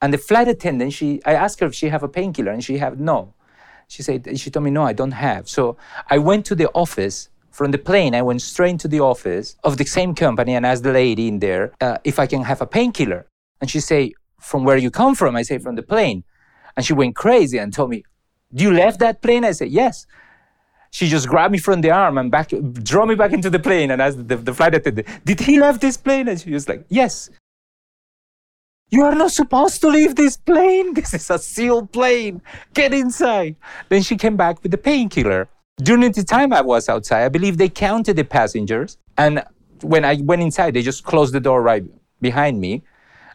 and 0.00 0.12
the 0.12 0.18
flight 0.18 0.48
attendant, 0.48 0.92
she, 0.92 1.20
I 1.24 1.34
asked 1.34 1.60
her 1.60 1.66
if 1.66 1.74
she 1.74 1.88
have 1.88 2.02
a 2.02 2.08
painkiller, 2.08 2.52
and 2.52 2.62
she 2.62 2.78
had 2.78 3.00
no. 3.00 3.34
She 3.88 4.02
said, 4.02 4.38
she 4.38 4.50
told 4.50 4.64
me, 4.64 4.70
no, 4.70 4.84
I 4.84 4.92
don't 4.92 5.12
have. 5.12 5.48
So 5.48 5.76
I 6.10 6.18
went 6.18 6.44
to 6.46 6.54
the 6.54 6.70
office 6.72 7.30
from 7.50 7.70
the 7.70 7.78
plane. 7.78 8.14
I 8.14 8.22
went 8.22 8.42
straight 8.42 8.78
to 8.80 8.88
the 8.88 9.00
office 9.00 9.56
of 9.64 9.78
the 9.78 9.84
same 9.84 10.14
company 10.14 10.54
and 10.54 10.66
asked 10.66 10.82
the 10.82 10.92
lady 10.92 11.26
in 11.26 11.38
there 11.38 11.72
uh, 11.80 11.98
if 12.04 12.18
I 12.18 12.26
can 12.26 12.42
have 12.42 12.60
a 12.60 12.66
painkiller. 12.66 13.26
And 13.60 13.70
she 13.70 13.80
say, 13.80 14.12
from 14.38 14.64
where 14.64 14.76
you 14.76 14.90
come 14.90 15.14
from? 15.14 15.36
I 15.36 15.42
say, 15.42 15.58
from 15.58 15.74
the 15.74 15.82
plane. 15.82 16.22
And 16.76 16.84
she 16.86 16.92
went 16.92 17.16
crazy 17.16 17.58
and 17.58 17.72
told 17.72 17.90
me, 17.90 18.04
Do 18.54 18.62
You 18.64 18.72
left 18.72 19.00
that 19.00 19.20
plane? 19.20 19.44
I 19.44 19.52
said, 19.52 19.70
Yes. 19.70 20.06
She 20.90 21.08
just 21.08 21.28
grabbed 21.28 21.52
me 21.52 21.58
from 21.58 21.82
the 21.82 21.90
arm 21.90 22.16
and 22.16 22.30
back, 22.30 22.50
draw 22.82 23.04
me 23.04 23.14
back 23.14 23.32
into 23.32 23.50
the 23.50 23.58
plane 23.58 23.90
and 23.90 24.00
asked 24.00 24.26
the, 24.26 24.36
the 24.36 24.54
flight 24.54 24.74
attendant, 24.74 25.06
Did 25.24 25.40
he 25.40 25.58
left 25.58 25.80
this 25.80 25.96
plane? 25.96 26.28
And 26.28 26.40
she 26.40 26.52
was 26.52 26.68
like, 26.68 26.84
Yes. 26.88 27.30
You 28.90 29.02
are 29.04 29.14
not 29.14 29.32
supposed 29.32 29.80
to 29.82 29.88
leave 29.88 30.14
this 30.16 30.36
plane. 30.36 30.94
This 30.98 31.14
is 31.14 31.30
a 31.30 31.38
sealed 31.38 31.92
plane. 31.92 32.40
Get 32.74 32.94
inside. 32.94 33.56
Then 33.88 34.02
she 34.02 34.16
came 34.16 34.36
back 34.36 34.62
with 34.62 34.72
the 34.72 34.78
painkiller. 34.78 35.48
During 35.76 36.10
the 36.10 36.24
time 36.24 36.52
I 36.52 36.62
was 36.62 36.88
outside, 36.88 37.24
I 37.24 37.28
believe 37.28 37.58
they 37.58 37.68
counted 37.68 38.16
the 38.16 38.24
passengers. 38.24 38.98
And 39.16 39.44
when 39.82 40.04
I 40.04 40.14
went 40.22 40.42
inside, 40.42 40.74
they 40.74 40.82
just 40.82 41.04
closed 41.04 41.34
the 41.34 41.40
door 41.40 41.62
right 41.62 41.84
behind 42.20 42.60
me. 42.60 42.82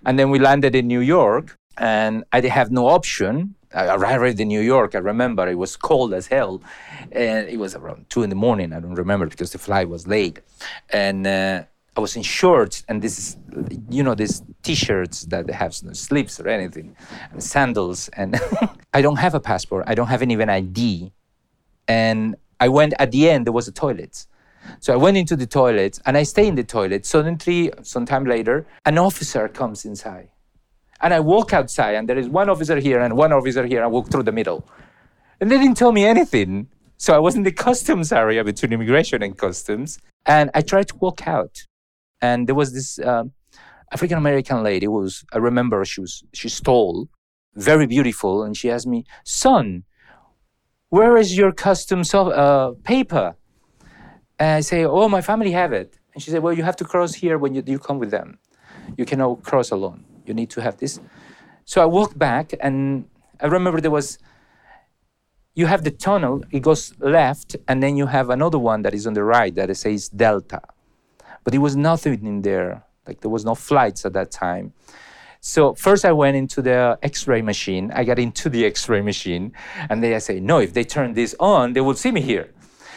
And 0.05 0.19
then 0.19 0.29
we 0.29 0.39
landed 0.39 0.75
in 0.75 0.87
New 0.87 0.99
York, 0.99 1.57
and 1.77 2.25
I 2.33 2.41
have 2.41 2.71
no 2.71 2.87
option. 2.87 3.55
I 3.73 3.95
arrived 3.95 4.39
in 4.39 4.49
New 4.49 4.59
York. 4.59 4.95
I 4.95 4.99
remember 4.99 5.47
it 5.47 5.57
was 5.57 5.75
cold 5.75 6.13
as 6.13 6.27
hell, 6.27 6.61
and 7.11 7.47
it 7.47 7.57
was 7.57 7.75
around 7.75 8.09
two 8.09 8.23
in 8.23 8.29
the 8.29 8.35
morning. 8.35 8.73
I 8.73 8.79
don't 8.79 8.95
remember 8.95 9.27
because 9.27 9.51
the 9.51 9.59
flight 9.59 9.87
was 9.87 10.05
late, 10.07 10.39
and 10.89 11.25
uh, 11.25 11.63
I 11.95 12.01
was 12.01 12.15
in 12.15 12.23
shorts 12.23 12.83
and 12.87 13.01
this 13.01 13.19
is, 13.19 13.37
you 13.89 14.03
know, 14.03 14.15
these 14.15 14.41
t-shirts 14.63 15.23
that 15.25 15.49
have 15.49 15.75
no 15.83 15.93
sleeves 15.93 16.39
or 16.39 16.47
anything, 16.47 16.95
and 17.31 17.43
sandals, 17.43 18.09
and 18.09 18.39
I 18.93 19.01
don't 19.01 19.17
have 19.17 19.35
a 19.35 19.39
passport. 19.39 19.83
I 19.87 19.93
don't 19.93 20.07
have 20.07 20.23
even 20.23 20.49
ID, 20.49 21.11
and 21.87 22.35
I 22.59 22.69
went 22.69 22.93
at 22.97 23.11
the 23.11 23.29
end. 23.29 23.45
There 23.45 23.53
was 23.53 23.67
a 23.67 23.71
toilet. 23.71 24.25
So 24.79 24.93
I 24.93 24.95
went 24.95 25.17
into 25.17 25.35
the 25.35 25.45
toilet 25.45 25.99
and 26.05 26.17
I 26.17 26.23
stay 26.23 26.47
in 26.47 26.55
the 26.55 26.63
toilet. 26.63 27.05
Suddenly, 27.05 27.71
sometime 27.81 28.25
later, 28.25 28.65
an 28.85 28.97
officer 28.97 29.47
comes 29.47 29.85
inside. 29.85 30.29
And 31.01 31.13
I 31.13 31.19
walk 31.19 31.53
outside 31.53 31.95
and 31.95 32.07
there 32.07 32.17
is 32.17 32.29
one 32.29 32.49
officer 32.49 32.79
here 32.79 33.01
and 33.01 33.17
one 33.17 33.33
officer 33.33 33.65
here. 33.65 33.83
I 33.83 33.87
walk 33.87 34.09
through 34.09 34.23
the 34.23 34.31
middle. 34.31 34.65
And 35.41 35.51
they 35.51 35.57
didn't 35.57 35.75
tell 35.75 35.91
me 35.91 36.05
anything. 36.05 36.69
So 36.97 37.13
I 37.13 37.19
was 37.19 37.35
in 37.35 37.43
the 37.43 37.51
customs 37.67 38.13
area 38.13 38.43
between 38.43 38.71
immigration 38.71 39.21
and 39.21 39.37
customs. 39.37 39.99
And 40.25 40.49
I 40.53 40.61
tried 40.61 40.87
to 40.89 40.95
walk 40.97 41.27
out. 41.27 41.65
And 42.23 42.47
there 42.47 42.55
was 42.55 42.69
this 42.77 42.89
uh, 42.99 43.25
African 43.91 44.17
American 44.17 44.63
lady 44.63 44.85
who 44.85 44.93
was, 45.03 45.25
I 45.35 45.39
remember 45.49 45.83
she 45.83 45.99
was, 45.99 46.23
she's 46.31 46.57
tall, 46.61 47.09
very 47.69 47.85
beautiful. 47.95 48.43
And 48.43 48.55
she 48.55 48.71
asked 48.71 48.87
me, 48.87 49.03
son, 49.25 49.83
where 50.87 51.17
is 51.17 51.37
your 51.37 51.51
customs 51.51 52.13
uh, 52.13 52.71
paper? 52.83 53.35
And 54.39 54.51
I 54.59 54.61
say, 54.61 54.85
oh, 54.85 55.09
my 55.09 55.21
family 55.21 55.51
have 55.51 55.73
it. 55.73 55.89
And 56.13 56.23
she 56.23 56.31
said, 56.31 56.41
well, 56.43 56.53
you 56.53 56.63
have 56.63 56.77
to 56.77 56.85
cross 56.85 57.13
here 57.13 57.37
when 57.37 57.53
you, 57.55 57.61
you 57.65 57.79
come 57.87 57.99
with 57.99 58.11
them. 58.11 58.39
You 58.97 59.05
cannot 59.05 59.43
cross 59.43 59.71
alone. 59.71 60.05
You 60.25 60.33
need 60.33 60.49
to 60.51 60.61
have 60.61 60.77
this. 60.77 60.99
So 61.65 61.81
I 61.81 61.85
walked 61.85 62.17
back, 62.17 62.53
and 62.61 63.05
I 63.41 63.47
remember 63.47 63.81
there 63.81 63.91
was, 63.91 64.17
you 65.55 65.65
have 65.65 65.83
the 65.83 65.91
tunnel, 65.91 66.43
it 66.51 66.61
goes 66.61 66.93
left, 66.99 67.55
and 67.67 67.81
then 67.83 67.97
you 67.97 68.05
have 68.05 68.29
another 68.29 68.59
one 68.59 68.81
that 68.83 68.93
is 68.93 69.07
on 69.07 69.13
the 69.13 69.23
right 69.23 69.53
that 69.55 69.75
says 69.75 70.09
Delta. 70.09 70.61
But 71.43 71.51
there 71.51 71.61
was 71.61 71.75
nothing 71.75 72.25
in 72.25 72.41
there. 72.41 72.83
Like 73.07 73.21
there 73.21 73.31
was 73.31 73.45
no 73.45 73.55
flights 73.55 74.05
at 74.05 74.13
that 74.13 74.31
time. 74.31 74.73
So 75.41 75.73
first 75.73 76.05
I 76.05 76.13
went 76.13 76.37
into 76.37 76.61
the 76.61 76.97
X-ray 77.03 77.41
machine. 77.41 77.91
I 77.93 78.05
got 78.05 78.17
into 78.17 78.49
the 78.49 78.63
X-ray 78.65 79.01
machine, 79.01 79.51
and 79.89 80.01
they 80.01 80.17
say, 80.19 80.39
no, 80.39 80.59
if 80.59 80.73
they 80.73 80.85
turn 80.85 81.13
this 81.13 81.35
on, 81.37 81.73
they 81.73 81.81
will 81.81 81.95
see 81.95 82.11
me 82.11 82.21
here. 82.21 82.53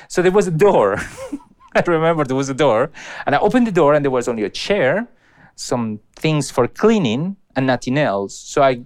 So 0.09 0.23
there 0.23 0.31
was 0.31 0.47
a 0.47 0.53
door. 0.53 0.97
I 1.75 1.83
remember 1.85 2.25
there 2.25 2.37
was 2.37 2.49
a 2.49 2.55
door, 2.55 2.93
and 3.27 3.35
I 3.35 3.39
opened 3.39 3.67
the 3.67 3.73
door, 3.73 3.95
and 3.95 4.05
there 4.05 4.13
was 4.13 4.29
only 4.29 4.45
a 4.45 4.49
chair, 4.49 5.09
some 5.57 5.99
things 6.15 6.49
for 6.51 6.69
cleaning, 6.69 7.37
and 7.57 7.67
nothing 7.67 7.99
else. 7.99 8.37
So 8.37 8.63
I 8.63 8.83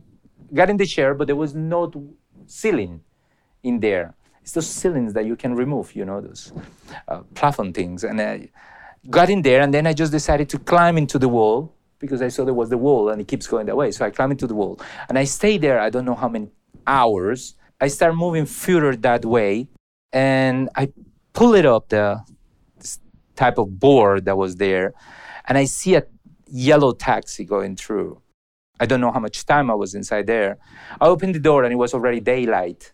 got 0.54 0.70
in 0.70 0.78
the 0.78 0.86
chair, 0.86 1.14
but 1.14 1.26
there 1.26 1.36
was 1.36 1.54
no 1.54 1.92
ceiling 2.46 3.02
in 3.62 3.80
there. 3.80 4.14
It's 4.42 4.52
those 4.52 4.68
ceilings 4.68 5.12
that 5.12 5.26
you 5.26 5.36
can 5.36 5.54
remove, 5.54 5.94
you 5.94 6.06
know, 6.06 6.22
those 6.22 6.52
uh, 7.08 7.20
plafond 7.34 7.74
things. 7.74 8.04
And 8.04 8.20
I 8.20 8.48
got 9.08 9.30
in 9.30 9.42
there, 9.42 9.60
and 9.60 9.72
then 9.72 9.86
I 9.86 9.92
just 9.92 10.12
decided 10.12 10.48
to 10.50 10.58
climb 10.58 10.98
into 10.98 11.18
the 11.18 11.28
wall 11.28 11.74
because 11.98 12.22
I 12.22 12.28
saw 12.28 12.44
there 12.44 12.54
was 12.54 12.70
the 12.70 12.78
wall, 12.78 13.10
and 13.10 13.20
it 13.20 13.28
keeps 13.28 13.46
going 13.46 13.66
that 13.66 13.76
way. 13.76 13.90
So 13.92 14.04
I 14.04 14.10
climbed 14.10 14.32
into 14.32 14.46
the 14.46 14.54
wall, 14.54 14.80
and 15.08 15.18
I 15.18 15.24
stayed 15.24 15.62
there. 15.62 15.78
I 15.80 15.90
don't 15.90 16.04
know 16.04 16.14
how 16.14 16.28
many 16.28 16.48
hours. 16.86 17.54
I 17.80 17.88
start 17.88 18.14
moving 18.14 18.46
further 18.46 18.96
that 18.96 19.24
way, 19.24 19.68
and 20.12 20.68
I 20.76 20.92
pull 21.32 21.54
it 21.54 21.64
up 21.64 21.88
the 21.88 22.20
type 23.36 23.58
of 23.58 23.78
board 23.78 24.26
that 24.26 24.36
was 24.36 24.56
there, 24.56 24.92
and 25.46 25.56
I 25.56 25.64
see 25.64 25.94
a 25.94 26.04
yellow 26.50 26.92
taxi 26.92 27.44
going 27.44 27.76
through. 27.76 28.20
I 28.80 28.86
don't 28.86 29.00
know 29.00 29.12
how 29.12 29.20
much 29.20 29.44
time 29.44 29.70
I 29.70 29.74
was 29.74 29.94
inside 29.94 30.26
there. 30.26 30.58
I 31.00 31.06
opened 31.06 31.34
the 31.34 31.38
door 31.38 31.64
and 31.64 31.72
it 31.72 31.76
was 31.76 31.92
already 31.92 32.20
daylight. 32.20 32.92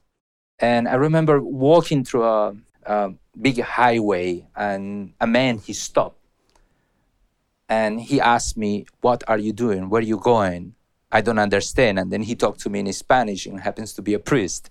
And 0.59 0.89
I 0.89 0.95
remember 0.95 1.41
walking 1.41 2.05
through 2.05 2.25
a, 2.25 2.57
a 2.87 3.13
big 3.41 3.61
highway 3.61 4.47
and 4.57 5.13
a 5.21 5.27
man, 5.27 5.59
he 5.59 5.73
stopped. 5.73 6.19
And 7.69 8.01
he 8.01 8.21
asked 8.21 8.57
me, 8.57 8.87
What 9.01 9.25
are 9.29 9.39
you 9.39 9.53
doing? 9.53 9.89
Where 9.89 10.01
are 10.01 10.05
you 10.05 10.19
going? 10.19 10.75
I 11.11 11.21
don't 11.21 11.39
understand. 11.39 11.99
And 11.99 12.13
then 12.13 12.23
he 12.23 12.35
talked 12.35 12.61
to 12.61 12.71
me 12.71 12.81
in 12.81 12.93
Spanish 12.93 13.47
and 13.47 13.61
happens 13.61 13.93
to 13.95 14.03
be 14.03 14.15
a 14.15 14.19
priest. 14.19 14.69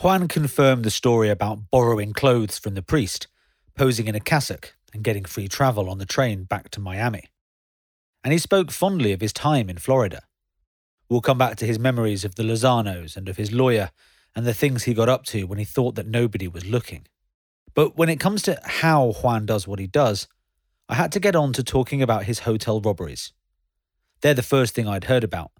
Juan 0.00 0.28
confirmed 0.28 0.84
the 0.84 0.90
story 0.90 1.30
about 1.30 1.70
borrowing 1.70 2.12
clothes 2.12 2.58
from 2.58 2.74
the 2.74 2.82
priest, 2.82 3.28
posing 3.74 4.06
in 4.06 4.14
a 4.14 4.20
cassock, 4.20 4.74
and 4.92 5.02
getting 5.02 5.24
free 5.24 5.48
travel 5.48 5.88
on 5.88 5.98
the 5.98 6.06
train 6.06 6.44
back 6.44 6.70
to 6.70 6.80
Miami. 6.80 7.24
And 8.22 8.32
he 8.32 8.38
spoke 8.38 8.70
fondly 8.70 9.12
of 9.12 9.20
his 9.20 9.32
time 9.32 9.70
in 9.70 9.78
Florida. 9.78 10.22
We'll 11.08 11.20
come 11.20 11.38
back 11.38 11.56
to 11.56 11.66
his 11.66 11.78
memories 11.78 12.24
of 12.24 12.34
the 12.34 12.42
Lozanos 12.42 13.16
and 13.16 13.28
of 13.28 13.36
his 13.36 13.52
lawyer 13.52 13.90
and 14.36 14.46
the 14.46 14.54
things 14.54 14.84
he 14.84 14.94
got 14.94 15.08
up 15.08 15.24
to 15.24 15.44
when 15.44 15.58
he 15.58 15.64
thought 15.64 15.94
that 15.94 16.06
nobody 16.06 16.46
was 16.46 16.66
looking. 16.66 17.06
But 17.74 17.96
when 17.96 18.10
it 18.10 18.20
comes 18.20 18.42
to 18.42 18.60
how 18.62 19.12
Juan 19.12 19.46
does 19.46 19.66
what 19.66 19.78
he 19.78 19.86
does, 19.86 20.28
I 20.88 20.94
had 20.94 21.10
to 21.12 21.20
get 21.20 21.34
on 21.34 21.54
to 21.54 21.64
talking 21.64 22.02
about 22.02 22.24
his 22.24 22.40
hotel 22.40 22.80
robberies. 22.80 23.32
They're 24.20 24.34
the 24.34 24.42
first 24.42 24.74
thing 24.74 24.86
I'd 24.86 25.04
heard 25.04 25.24
about, 25.24 25.50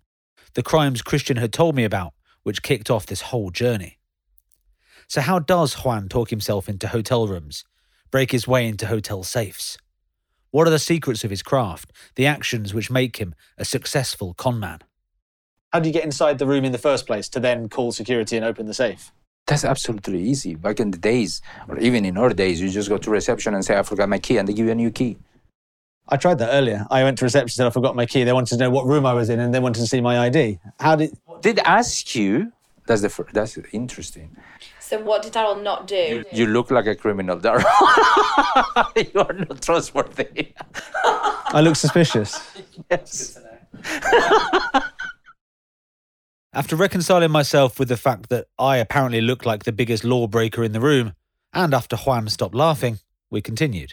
the 0.54 0.62
crimes 0.62 1.02
Christian 1.02 1.37
had 1.38 1.52
told 1.52 1.75
me 1.75 1.85
about, 1.85 2.12
which 2.42 2.62
kicked 2.62 2.90
off 2.90 3.06
this 3.06 3.23
whole 3.23 3.50
journey. 3.50 3.99
So, 5.09 5.21
how 5.21 5.38
does 5.38 5.75
Juan 5.85 6.09
talk 6.09 6.30
himself 6.30 6.68
into 6.68 6.88
hotel 6.88 7.26
rooms, 7.26 7.64
break 8.11 8.33
his 8.33 8.47
way 8.47 8.66
into 8.66 8.87
hotel 8.87 9.23
safes? 9.23 9.78
What 10.50 10.66
are 10.66 10.71
the 10.71 10.78
secrets 10.78 11.25
of 11.25 11.30
his 11.30 11.42
craft, 11.42 11.92
the 12.14 12.26
actions 12.26 12.73
which 12.73 12.90
make 12.90 13.18
him 13.18 13.35
a 13.59 13.64
successful 13.64 14.33
conman? 14.35 14.80
How 15.76 15.80
do 15.80 15.90
you 15.90 15.92
get 15.92 16.04
inside 16.04 16.38
the 16.38 16.47
room 16.47 16.64
in 16.64 16.73
the 16.73 16.78
first 16.78 17.06
place 17.06 17.28
to 17.28 17.38
then 17.38 17.68
call 17.68 17.92
security 17.92 18.35
and 18.35 18.47
open 18.47 18.64
the 18.64 18.73
safe? 18.73 19.12
That's 19.47 19.62
absolutely 19.62 20.23
easy. 20.23 20.54
Back 20.54 20.80
in 20.80 20.90
the 20.90 20.97
days, 20.97 21.42
or 21.68 21.78
even 21.78 22.06
in 22.06 22.16
our 22.16 22.30
days, 22.30 22.62
you 22.62 22.71
just 22.71 22.88
go 22.88 22.97
to 22.97 23.11
reception 23.11 23.52
and 23.52 23.62
say, 23.62 23.78
I 23.78 23.83
forgot 23.83 24.09
my 24.09 24.18
key, 24.18 24.38
and 24.38 24.49
they 24.49 24.54
give 24.54 24.64
you 24.64 24.73
a 24.73 24.75
new 24.75 24.90
key. 24.90 25.18
I 26.09 26.16
tried 26.16 26.38
that 26.38 26.49
earlier. 26.54 26.87
I 26.90 27.04
went 27.04 27.18
to 27.18 27.26
reception 27.26 27.45
and 27.45 27.50
said, 27.50 27.66
I 27.66 27.71
forgot 27.71 27.95
my 27.95 28.06
key. 28.06 28.25
They 28.25 28.33
wanted 28.33 28.54
to 28.54 28.56
know 28.56 28.71
what 28.71 28.87
room 28.87 29.04
I 29.04 29.12
was 29.12 29.28
in 29.28 29.38
and 29.38 29.52
they 29.52 29.59
wanted 29.59 29.80
to 29.80 29.87
see 29.87 30.00
my 30.00 30.18
ID. 30.21 30.59
How 30.80 30.97
did. 30.97 31.14
Did 31.42 31.59
ask 31.59 32.14
you? 32.14 32.52
That's 32.87 33.02
the 33.02 33.11
first, 33.11 33.35
that's 33.35 33.59
interesting. 33.73 34.35
So 34.80 34.99
what 35.02 35.21
did 35.25 35.35
Daryl 35.35 35.62
not 35.62 35.87
do? 35.87 36.25
You 36.33 36.47
look 36.47 36.71
like 36.71 36.87
a 36.87 36.95
criminal, 36.95 37.37
Daryl. 37.37 37.64
you 39.12 39.21
are 39.21 39.33
not 39.35 39.61
trustworthy. 39.61 40.54
I 41.04 41.61
look 41.61 41.76
suspicious. 41.76 42.40
yes. 42.90 43.38
After 46.56 46.75
reconciling 46.75 47.30
myself 47.30 47.78
with 47.78 47.88
the 47.88 47.98
fact 47.98 48.30
that 48.30 48.46
I 48.58 48.78
apparently 48.78 49.20
looked 49.20 49.44
like 49.44 49.64
the 49.64 49.72
biggest 49.72 50.04
lawbreaker 50.04 50.64
in 50.64 50.72
the 50.72 50.80
room, 50.80 51.12
and 51.52 51.75
after 51.75 51.98
Juan 51.98 52.30
stopped 52.30 52.54
laughing, 52.54 52.98
we 53.28 53.42
continued. 53.42 53.92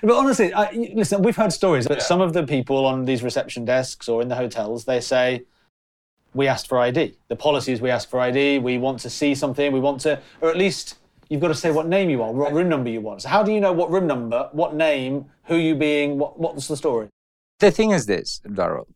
But 0.00 0.16
honestly, 0.16 0.54
I, 0.54 0.70
listen, 0.94 1.22
we've 1.22 1.34
heard 1.34 1.52
stories 1.52 1.86
that 1.86 2.02
some 2.02 2.20
of 2.20 2.34
the 2.34 2.44
people 2.44 2.86
on 2.86 3.04
these 3.04 3.20
reception 3.20 3.64
desks 3.64 4.08
or 4.08 4.22
in 4.22 4.28
the 4.28 4.36
hotels, 4.36 4.84
they 4.84 5.00
say, 5.00 5.42
we 6.34 6.46
asked 6.46 6.68
for 6.68 6.78
ID. 6.78 7.16
The 7.26 7.34
policy 7.34 7.72
is 7.72 7.80
we 7.80 7.90
ask 7.90 8.08
for 8.08 8.20
ID, 8.20 8.60
we 8.60 8.78
want 8.78 9.00
to 9.00 9.10
see 9.10 9.34
something, 9.34 9.72
we 9.72 9.80
want 9.80 10.00
to, 10.02 10.20
or 10.40 10.50
at 10.50 10.56
least 10.56 10.98
you've 11.30 11.40
got 11.40 11.48
to 11.48 11.54
say 11.56 11.72
what 11.72 11.88
name 11.88 12.10
you 12.10 12.22
are, 12.22 12.30
what 12.30 12.52
room 12.52 12.68
number 12.68 12.90
you 12.90 13.00
want. 13.00 13.22
So 13.22 13.28
how 13.28 13.42
do 13.42 13.50
you 13.50 13.60
know 13.60 13.72
what 13.72 13.90
room 13.90 14.06
number, 14.06 14.48
what 14.52 14.76
name, 14.76 15.24
who 15.46 15.56
you 15.56 15.74
being, 15.74 16.16
what, 16.16 16.38
what's 16.38 16.68
the 16.68 16.76
story? 16.76 17.08
The 17.58 17.72
thing 17.72 17.90
is 17.90 18.06
this, 18.06 18.40
Daryl. 18.46 18.86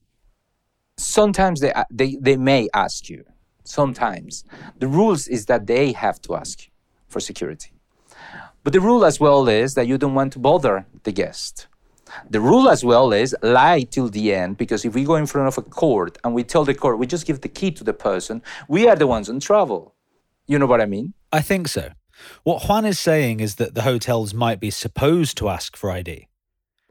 Sometimes 1.00 1.60
they, 1.60 1.72
uh, 1.72 1.84
they, 1.90 2.16
they 2.20 2.36
may 2.36 2.68
ask 2.74 3.08
you. 3.08 3.24
Sometimes. 3.64 4.44
The 4.78 4.88
rules 4.88 5.28
is 5.28 5.46
that 5.46 5.66
they 5.66 5.92
have 5.92 6.20
to 6.22 6.34
ask 6.34 6.66
you 6.66 6.72
for 7.08 7.20
security. 7.20 7.72
But 8.64 8.72
the 8.72 8.80
rule 8.80 9.04
as 9.04 9.20
well 9.20 9.48
is 9.48 9.74
that 9.74 9.86
you 9.86 9.96
don't 9.96 10.14
want 10.14 10.32
to 10.34 10.38
bother 10.38 10.86
the 11.04 11.12
guest. 11.12 11.66
The 12.28 12.40
rule 12.40 12.68
as 12.68 12.84
well 12.84 13.12
is 13.12 13.34
lie 13.42 13.82
till 13.82 14.08
the 14.08 14.34
end 14.34 14.56
because 14.56 14.84
if 14.84 14.94
we 14.94 15.04
go 15.04 15.14
in 15.14 15.26
front 15.26 15.48
of 15.48 15.56
a 15.56 15.62
court 15.62 16.18
and 16.24 16.34
we 16.34 16.42
tell 16.42 16.64
the 16.64 16.74
court 16.74 16.98
we 16.98 17.06
just 17.06 17.26
give 17.26 17.40
the 17.40 17.48
key 17.48 17.70
to 17.70 17.84
the 17.84 17.92
person, 17.92 18.42
we 18.68 18.88
are 18.88 18.96
the 18.96 19.06
ones 19.06 19.28
in 19.28 19.40
trouble. 19.40 19.94
You 20.46 20.58
know 20.58 20.66
what 20.66 20.80
I 20.80 20.86
mean? 20.86 21.14
I 21.32 21.40
think 21.40 21.68
so. 21.68 21.90
What 22.42 22.64
Juan 22.64 22.84
is 22.84 22.98
saying 22.98 23.40
is 23.40 23.54
that 23.56 23.74
the 23.74 23.82
hotels 23.82 24.34
might 24.34 24.60
be 24.60 24.70
supposed 24.70 25.36
to 25.38 25.48
ask 25.48 25.76
for 25.76 25.90
ID, 25.90 26.28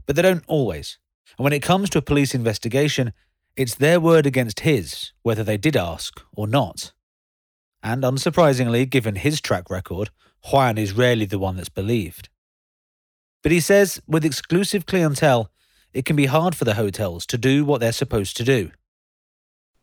but 0.05 0.15
they 0.15 0.21
don't 0.21 0.45
always. 0.47 0.97
And 1.37 1.43
when 1.43 1.53
it 1.53 1.61
comes 1.61 1.89
to 1.91 1.99
a 1.99 2.01
police 2.01 2.33
investigation, 2.33 3.13
it's 3.55 3.75
their 3.75 3.99
word 3.99 4.25
against 4.25 4.61
his 4.61 5.11
whether 5.21 5.43
they 5.43 5.57
did 5.57 5.75
ask 5.75 6.21
or 6.33 6.47
not. 6.47 6.91
And 7.81 8.03
unsurprisingly, 8.03 8.89
given 8.89 9.15
his 9.15 9.39
track 9.41 9.69
record, 9.69 10.09
Juan 10.51 10.77
is 10.77 10.93
rarely 10.93 11.25
the 11.25 11.39
one 11.39 11.55
that's 11.55 11.69
believed. 11.69 12.29
But 13.41 13.51
he 13.51 13.59
says 13.59 14.01
with 14.07 14.25
exclusive 14.25 14.85
clientele, 14.85 15.49
it 15.93 16.05
can 16.05 16.15
be 16.15 16.25
hard 16.25 16.55
for 16.55 16.65
the 16.65 16.75
hotels 16.75 17.25
to 17.27 17.37
do 17.37 17.65
what 17.65 17.79
they're 17.79 17.91
supposed 17.91 18.37
to 18.37 18.43
do. 18.43 18.71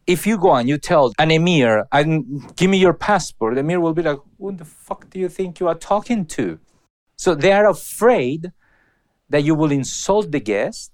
If 0.06 0.26
you 0.26 0.38
go 0.38 0.54
and 0.54 0.68
you 0.68 0.78
tell 0.78 1.12
an 1.18 1.32
emir, 1.32 1.86
and 1.90 2.54
give 2.56 2.70
me 2.70 2.78
your 2.78 2.94
passport, 2.94 3.54
the 3.54 3.60
emir 3.60 3.80
will 3.80 3.94
be 3.94 4.02
like, 4.02 4.18
who 4.38 4.52
the 4.52 4.64
fuck 4.64 5.10
do 5.10 5.18
you 5.18 5.28
think 5.28 5.58
you 5.58 5.66
are 5.66 5.74
talking 5.74 6.26
to? 6.26 6.60
So 7.16 7.34
they 7.34 7.52
are 7.52 7.68
afraid 7.68 8.52
that 9.28 9.42
you 9.42 9.54
will 9.54 9.72
insult 9.72 10.30
the 10.30 10.38
guest 10.38 10.92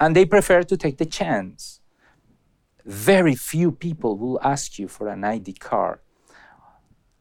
and 0.00 0.14
they 0.14 0.24
prefer 0.24 0.62
to 0.62 0.76
take 0.76 0.98
the 0.98 1.06
chance. 1.06 1.80
Very 2.84 3.34
few 3.34 3.72
people 3.72 4.16
will 4.16 4.40
ask 4.42 4.78
you 4.78 4.88
for 4.88 5.08
an 5.08 5.24
ID 5.24 5.54
card. 5.54 6.00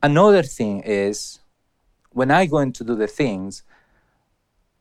Another 0.02 0.44
thing 0.44 0.82
is 0.84 1.40
when 2.12 2.32
I 2.32 2.46
go 2.46 2.60
in 2.60 2.72
to 2.74 2.84
do 2.84 2.96
the 2.96 3.08
things, 3.08 3.64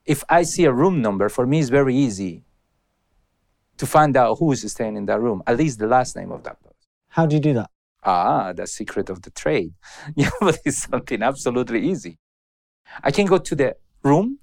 if 0.05 0.23
I 0.29 0.43
see 0.43 0.65
a 0.65 0.73
room 0.73 1.03
number, 1.03 1.29
for 1.29 1.47
me 1.47 1.59
it's 1.59 1.69
very 1.69 1.97
easy 1.97 2.45
to 3.79 3.87
find 3.87 4.17
out 4.17 4.38
who 4.38 4.53
is 4.53 4.71
staying 4.71 4.97
in 4.97 5.07
that 5.07 5.21
room, 5.21 5.43
at 5.47 5.57
least 5.57 5.79
the 5.79 5.87
last 5.87 6.17
name 6.17 6.31
of 6.31 6.43
that 6.45 6.61
person. 6.61 6.76
How 7.09 7.26
do 7.26 7.37
you 7.37 7.41
do 7.41 7.55
that? 7.55 7.71
Ah, 8.05 8.53
the 8.53 8.67
secret 8.67 9.11
of 9.11 9.23
the 9.23 9.31
trade. 9.31 9.75
Yeah, 10.17 10.31
but 10.41 10.59
it's 10.65 10.83
something 10.83 11.23
absolutely 11.23 11.81
easy. 11.88 12.19
I 13.03 13.11
can 13.11 13.26
go 13.26 13.38
to 13.38 13.55
the 13.55 13.76
room, 14.03 14.38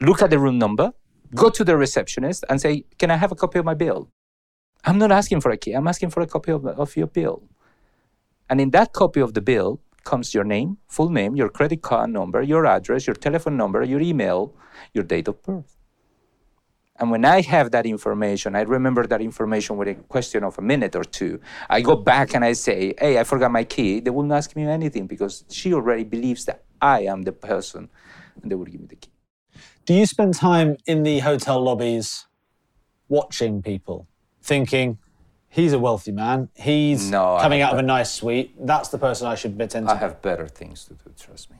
look 0.00 0.22
at 0.22 0.30
the 0.30 0.38
room 0.38 0.58
number, 0.58 0.92
go 1.34 1.50
to 1.50 1.64
the 1.64 1.76
receptionist 1.76 2.44
and 2.48 2.60
say, 2.60 2.84
Can 2.98 3.10
I 3.10 3.16
have 3.16 3.32
a 3.32 3.34
copy 3.34 3.58
of 3.58 3.64
my 3.64 3.74
bill? 3.74 4.10
I'm 4.84 4.98
not 4.98 5.12
asking 5.12 5.40
for 5.40 5.50
a 5.50 5.56
key, 5.56 5.72
I'm 5.72 5.88
asking 5.88 6.10
for 6.10 6.22
a 6.22 6.26
copy 6.26 6.52
of, 6.52 6.66
of 6.66 6.96
your 6.96 7.06
bill. 7.06 7.42
And 8.48 8.60
in 8.60 8.70
that 8.70 8.92
copy 8.92 9.20
of 9.20 9.34
the 9.34 9.40
bill 9.40 9.80
comes 10.04 10.34
your 10.34 10.44
name, 10.44 10.78
full 10.88 11.10
name, 11.10 11.36
your 11.36 11.48
credit 11.48 11.82
card 11.82 12.10
number, 12.10 12.42
your 12.42 12.66
address, 12.66 13.06
your 13.06 13.14
telephone 13.14 13.56
number, 13.56 13.82
your 13.82 14.00
email, 14.00 14.54
your 14.94 15.04
date 15.04 15.28
of 15.28 15.42
birth. 15.42 15.76
And 16.98 17.10
when 17.10 17.24
I 17.24 17.40
have 17.40 17.70
that 17.70 17.86
information, 17.86 18.54
I 18.54 18.60
remember 18.62 19.06
that 19.06 19.22
information 19.22 19.78
within 19.78 20.00
a 20.00 20.02
question 20.02 20.44
of 20.44 20.58
a 20.58 20.62
minute 20.62 20.94
or 20.94 21.04
two. 21.04 21.40
I 21.68 21.80
go 21.80 21.96
back 21.96 22.34
and 22.34 22.44
I 22.44 22.52
say, 22.52 22.92
hey, 22.98 23.18
I 23.18 23.24
forgot 23.24 23.50
my 23.50 23.64
key. 23.64 24.00
They 24.00 24.10
wouldn't 24.10 24.32
ask 24.32 24.54
me 24.54 24.64
anything 24.64 25.06
because 25.06 25.44
she 25.48 25.72
already 25.72 26.04
believes 26.04 26.44
that 26.44 26.64
I 26.80 27.02
am 27.02 27.22
the 27.22 27.32
person 27.32 27.88
and 28.42 28.50
they 28.50 28.54
would 28.54 28.70
give 28.70 28.82
me 28.82 28.86
the 28.86 28.96
key. 28.96 29.09
Do 29.86 29.94
you 29.94 30.06
spend 30.06 30.34
time 30.34 30.76
in 30.86 31.02
the 31.02 31.20
hotel 31.20 31.60
lobbies 31.60 32.26
watching 33.08 33.62
people, 33.62 34.06
thinking, 34.42 34.98
he's 35.48 35.72
a 35.72 35.78
wealthy 35.78 36.12
man, 36.12 36.48
he's 36.54 37.10
No, 37.10 37.38
coming 37.40 37.60
out 37.60 37.72
of 37.72 37.78
a 37.78 37.82
nice 37.82 38.12
suite, 38.12 38.54
that's 38.66 38.88
the 38.88 38.98
person 38.98 39.26
I 39.26 39.34
should 39.34 39.60
attend 39.60 39.88
to? 39.88 39.92
I 39.92 39.96
have 39.96 40.22
better 40.22 40.46
things 40.46 40.84
to 40.84 40.94
do, 40.94 41.12
trust 41.18 41.50
me. 41.50 41.56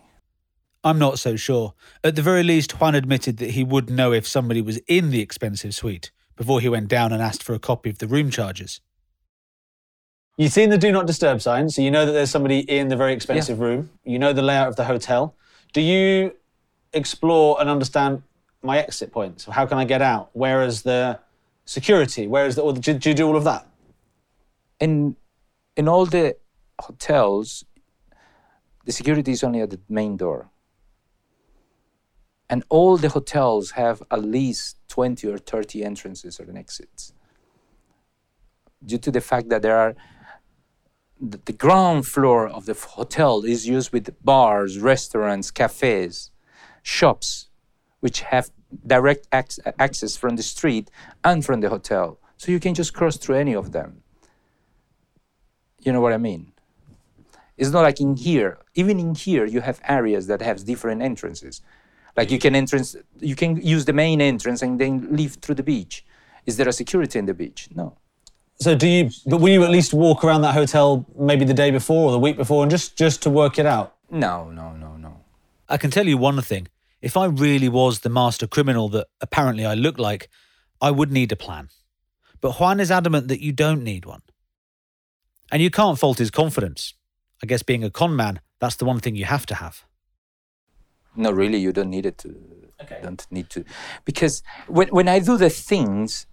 I'm 0.83 0.99
not 0.99 1.19
so 1.19 1.37
sure. 1.37 1.75
At 2.03 2.17
the 2.17 2.23
very 2.23 2.43
least, 2.43 2.81
Juan 2.81 2.95
admitted 2.95 3.37
that 3.39 3.51
he 3.51 3.65
would 3.65 3.91
know 3.91 4.13
if 4.13 4.27
somebody 4.27 4.63
was 4.63 4.79
in 4.87 5.11
the 5.11 5.21
expensive 5.21 5.75
suite 5.75 6.11
before 6.37 6.61
he 6.61 6.69
went 6.69 6.89
down 6.89 7.13
and 7.13 7.21
asked 7.21 7.43
for 7.43 7.53
a 7.53 7.59
copy 7.59 7.91
of 7.91 7.99
the 7.99 8.07
room 8.07 8.31
charges. 8.31 8.81
You've 10.39 10.53
seen 10.53 10.71
the 10.71 10.79
do 10.79 10.91
not 10.91 11.07
disturb 11.07 11.43
sign, 11.43 11.69
so 11.69 11.83
you 11.83 11.91
know 11.91 12.07
that 12.07 12.13
there's 12.13 12.31
somebody 12.31 12.61
in 12.61 12.89
the 12.89 12.97
very 12.97 13.13
expensive 13.13 13.61
room. 13.61 13.91
You 14.05 14.19
know 14.19 14.33
the 14.33 14.41
layout 14.41 14.69
of 14.69 14.77
the 14.77 14.85
hotel. 14.85 15.35
Do 15.75 15.83
you 15.83 16.33
explore 16.93 17.61
and 17.61 17.69
understand 17.69 18.23
my 18.63 18.79
exit 18.79 19.13
points? 19.13 19.45
How 19.45 19.67
can 19.67 19.79
I 19.79 19.85
get 19.85 20.03
out? 20.03 20.31
Where 20.33 20.63
is 20.63 20.83
the 20.83 21.21
security? 21.65 22.27
Where 22.27 22.47
is 22.47 22.57
the, 22.57 22.63
or 22.63 22.73
do, 22.73 22.95
do 22.95 23.09
you 23.09 23.15
do 23.15 23.27
all 23.27 23.37
of 23.37 23.45
that? 23.45 23.67
In, 24.81 25.17
in 25.77 25.89
all 25.89 26.07
the 26.07 26.37
hotels, 26.81 27.65
the 28.85 28.93
security 28.93 29.33
is 29.33 29.45
only 29.45 29.61
at 29.61 29.71
the 29.71 29.81
main 29.89 30.17
door. 30.17 30.51
And 32.49 32.65
all 32.69 32.97
the 32.97 33.09
hotels 33.09 33.73
have 33.73 34.03
at 34.11 34.25
least 34.25 34.77
20 34.89 35.29
or 35.29 35.39
30 35.39 35.85
entrances 35.85 36.41
or 36.41 36.47
exits. 36.57 37.13
Due 38.85 38.99
to 38.99 39.11
the 39.11 39.21
fact 39.21 39.49
that 39.51 39.63
there 39.63 39.77
are 39.77 39.95
the, 41.21 41.39
the 41.45 41.53
ground 41.53 42.07
floor 42.07 42.49
of 42.49 42.67
the 42.67 42.75
hotel 42.75 43.45
is 43.45 43.69
used 43.69 43.93
with 43.93 44.13
bars, 44.25 44.79
restaurants, 44.79 45.51
cafes, 45.51 46.31
shops, 46.83 47.49
which 48.01 48.21
have 48.21 48.51
direct 48.87 49.27
ac- 49.33 49.63
access 49.79 50.17
from 50.17 50.37
the 50.37 50.43
street 50.43 50.91
and 51.25 51.45
from 51.45 51.61
the 51.61 51.69
hotel. 51.69 52.19
So 52.37 52.53
you 52.53 52.61
can 52.61 52.75
just 52.75 52.95
cross 52.95 53.17
through 53.17 53.37
any 53.37 53.55
of 53.55 53.73
them. 53.73 54.03
You 55.81 55.93
know 55.93 56.01
what 56.01 56.13
I 56.13 56.19
mean? 56.19 56.53
It's 57.57 57.71
not 57.71 57.83
like 57.83 58.01
in 58.01 58.17
here. 58.17 58.59
Even 58.75 58.99
in 58.99 59.15
here, 59.15 59.45
you 59.45 59.61
have 59.61 59.81
areas 59.87 60.27
that 60.29 60.41
have 60.41 60.65
different 60.65 61.03
entrances. 61.03 61.61
Like 62.17 62.31
you 62.31 62.39
can 62.39 62.55
entrance, 62.55 62.97
you 63.19 63.37
can 63.37 63.61
use 63.61 63.85
the 63.85 63.93
main 63.93 64.21
entrance 64.21 64.63
and 64.63 64.81
then 64.81 65.09
leave 65.11 65.35
through 65.35 65.57
the 65.57 65.63
beach. 65.63 66.05
Is 66.47 66.57
there 66.57 66.69
a 66.69 66.73
security 66.73 67.19
in 67.19 67.27
the 67.27 67.35
beach? 67.35 67.69
No. 67.75 67.97
So 68.61 68.75
do 68.75 68.87
you? 68.89 69.11
But 69.27 69.41
will 69.41 69.49
you 69.51 69.65
at 69.65 69.71
least 69.71 69.95
walk 69.95 70.23
around 70.25 70.43
that 70.43 70.55
hotel 70.55 71.07
maybe 71.17 71.45
the 71.45 71.55
day 71.55 71.71
before 71.71 72.09
or 72.09 72.13
the 72.13 72.19
week 72.19 72.37
before, 72.37 72.63
and 72.63 72.71
just 72.71 72.97
just 72.97 73.23
to 73.23 73.31
work 73.31 73.59
it 73.59 73.65
out? 73.65 73.97
No, 74.11 74.51
no, 74.51 74.73
no, 74.73 74.89
no. 74.89 74.90
I 75.71 75.77
can 75.77 75.91
tell 75.91 76.07
you 76.07 76.19
one 76.19 76.41
thing 76.43 76.69
if 77.01 77.17
I 77.17 77.27
really 77.27 77.69
was 77.69 78.01
the 78.01 78.09
master 78.11 78.47
criminal 78.47 78.89
that 78.91 79.07
apparently 79.21 79.65
I 79.65 79.75
look 79.75 79.99
like, 79.99 80.29
I 80.81 80.91
would 80.91 81.11
need 81.13 81.33
a 81.33 81.37
plan. 81.37 81.69
But 82.41 82.59
Juan 82.59 82.81
is 82.81 82.91
adamant 82.91 83.29
that 83.29 83.41
you 83.41 83.53
don't 83.53 83.83
need 83.85 84.05
one. 84.05 84.23
And 85.53 85.63
you 85.63 85.71
can't 85.71 85.99
fault 85.99 86.19
his 86.19 86.31
confidence. 86.31 86.95
I 87.43 87.47
guess 87.47 87.63
being 87.63 87.85
a 87.85 87.91
con 87.91 88.17
man, 88.17 88.41
that's 88.59 88.77
the 88.77 88.85
one 88.85 89.01
thing 89.01 89.15
you 89.15 89.25
have 89.25 89.47
to 89.47 89.55
have. 89.55 89.85
No, 91.17 91.31
really, 91.31 91.59
you 91.59 91.73
don't 91.73 91.91
need 91.91 92.07
it 92.07 92.19
to. 92.19 92.37
Don't 93.03 93.27
need 93.31 93.51
to, 93.51 93.65
because 94.07 94.43
when 94.67 94.89
when 94.89 95.07
I 95.07 95.19
do 95.19 95.37
the 95.37 95.51
things, 95.51 96.27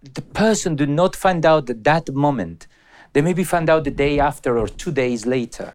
the 0.00 0.22
person 0.22 0.76
do 0.76 0.86
not 0.86 1.14
find 1.14 1.44
out 1.44 1.68
at 1.68 1.84
that 1.84 2.10
moment. 2.14 2.66
They 3.12 3.20
maybe 3.20 3.44
find 3.44 3.68
out 3.68 3.84
the 3.84 3.90
day 3.90 4.18
after 4.18 4.56
or 4.56 4.66
two 4.66 4.92
days 4.92 5.26
later. 5.26 5.74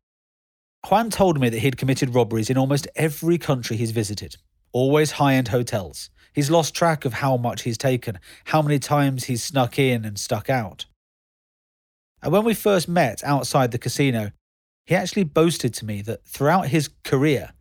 Juan 0.88 1.10
told 1.10 1.40
me 1.40 1.50
that 1.50 1.60
he'd 1.60 1.78
committed 1.78 2.16
robberies 2.16 2.50
in 2.50 2.58
almost 2.58 2.88
every 2.96 3.38
country 3.38 3.76
he's 3.78 3.92
visited, 3.92 4.38
always 4.72 5.12
high 5.12 5.36
end 5.36 5.50
hotels. 5.50 6.10
He's 6.34 6.50
lost 6.50 6.74
track 6.74 7.06
of 7.06 7.14
how 7.14 7.38
much 7.38 7.64
he's 7.64 7.78
taken, 7.78 8.20
how 8.46 8.62
many 8.62 8.80
times 8.80 9.26
he's 9.26 9.44
snuck 9.44 9.78
in 9.78 10.06
and 10.06 10.18
stuck 10.18 10.50
out. 10.50 10.86
And 12.22 12.32
when 12.32 12.44
we 12.44 12.54
first 12.54 12.88
met 12.88 13.24
outside 13.24 13.72
the 13.72 13.78
casino, 13.78 14.32
he 14.86 14.96
actually 14.96 15.24
boasted 15.24 15.74
to 15.76 15.86
me 15.86 16.02
that 16.04 16.26
throughout 16.26 16.68
his 16.68 16.90
career, 17.04 17.52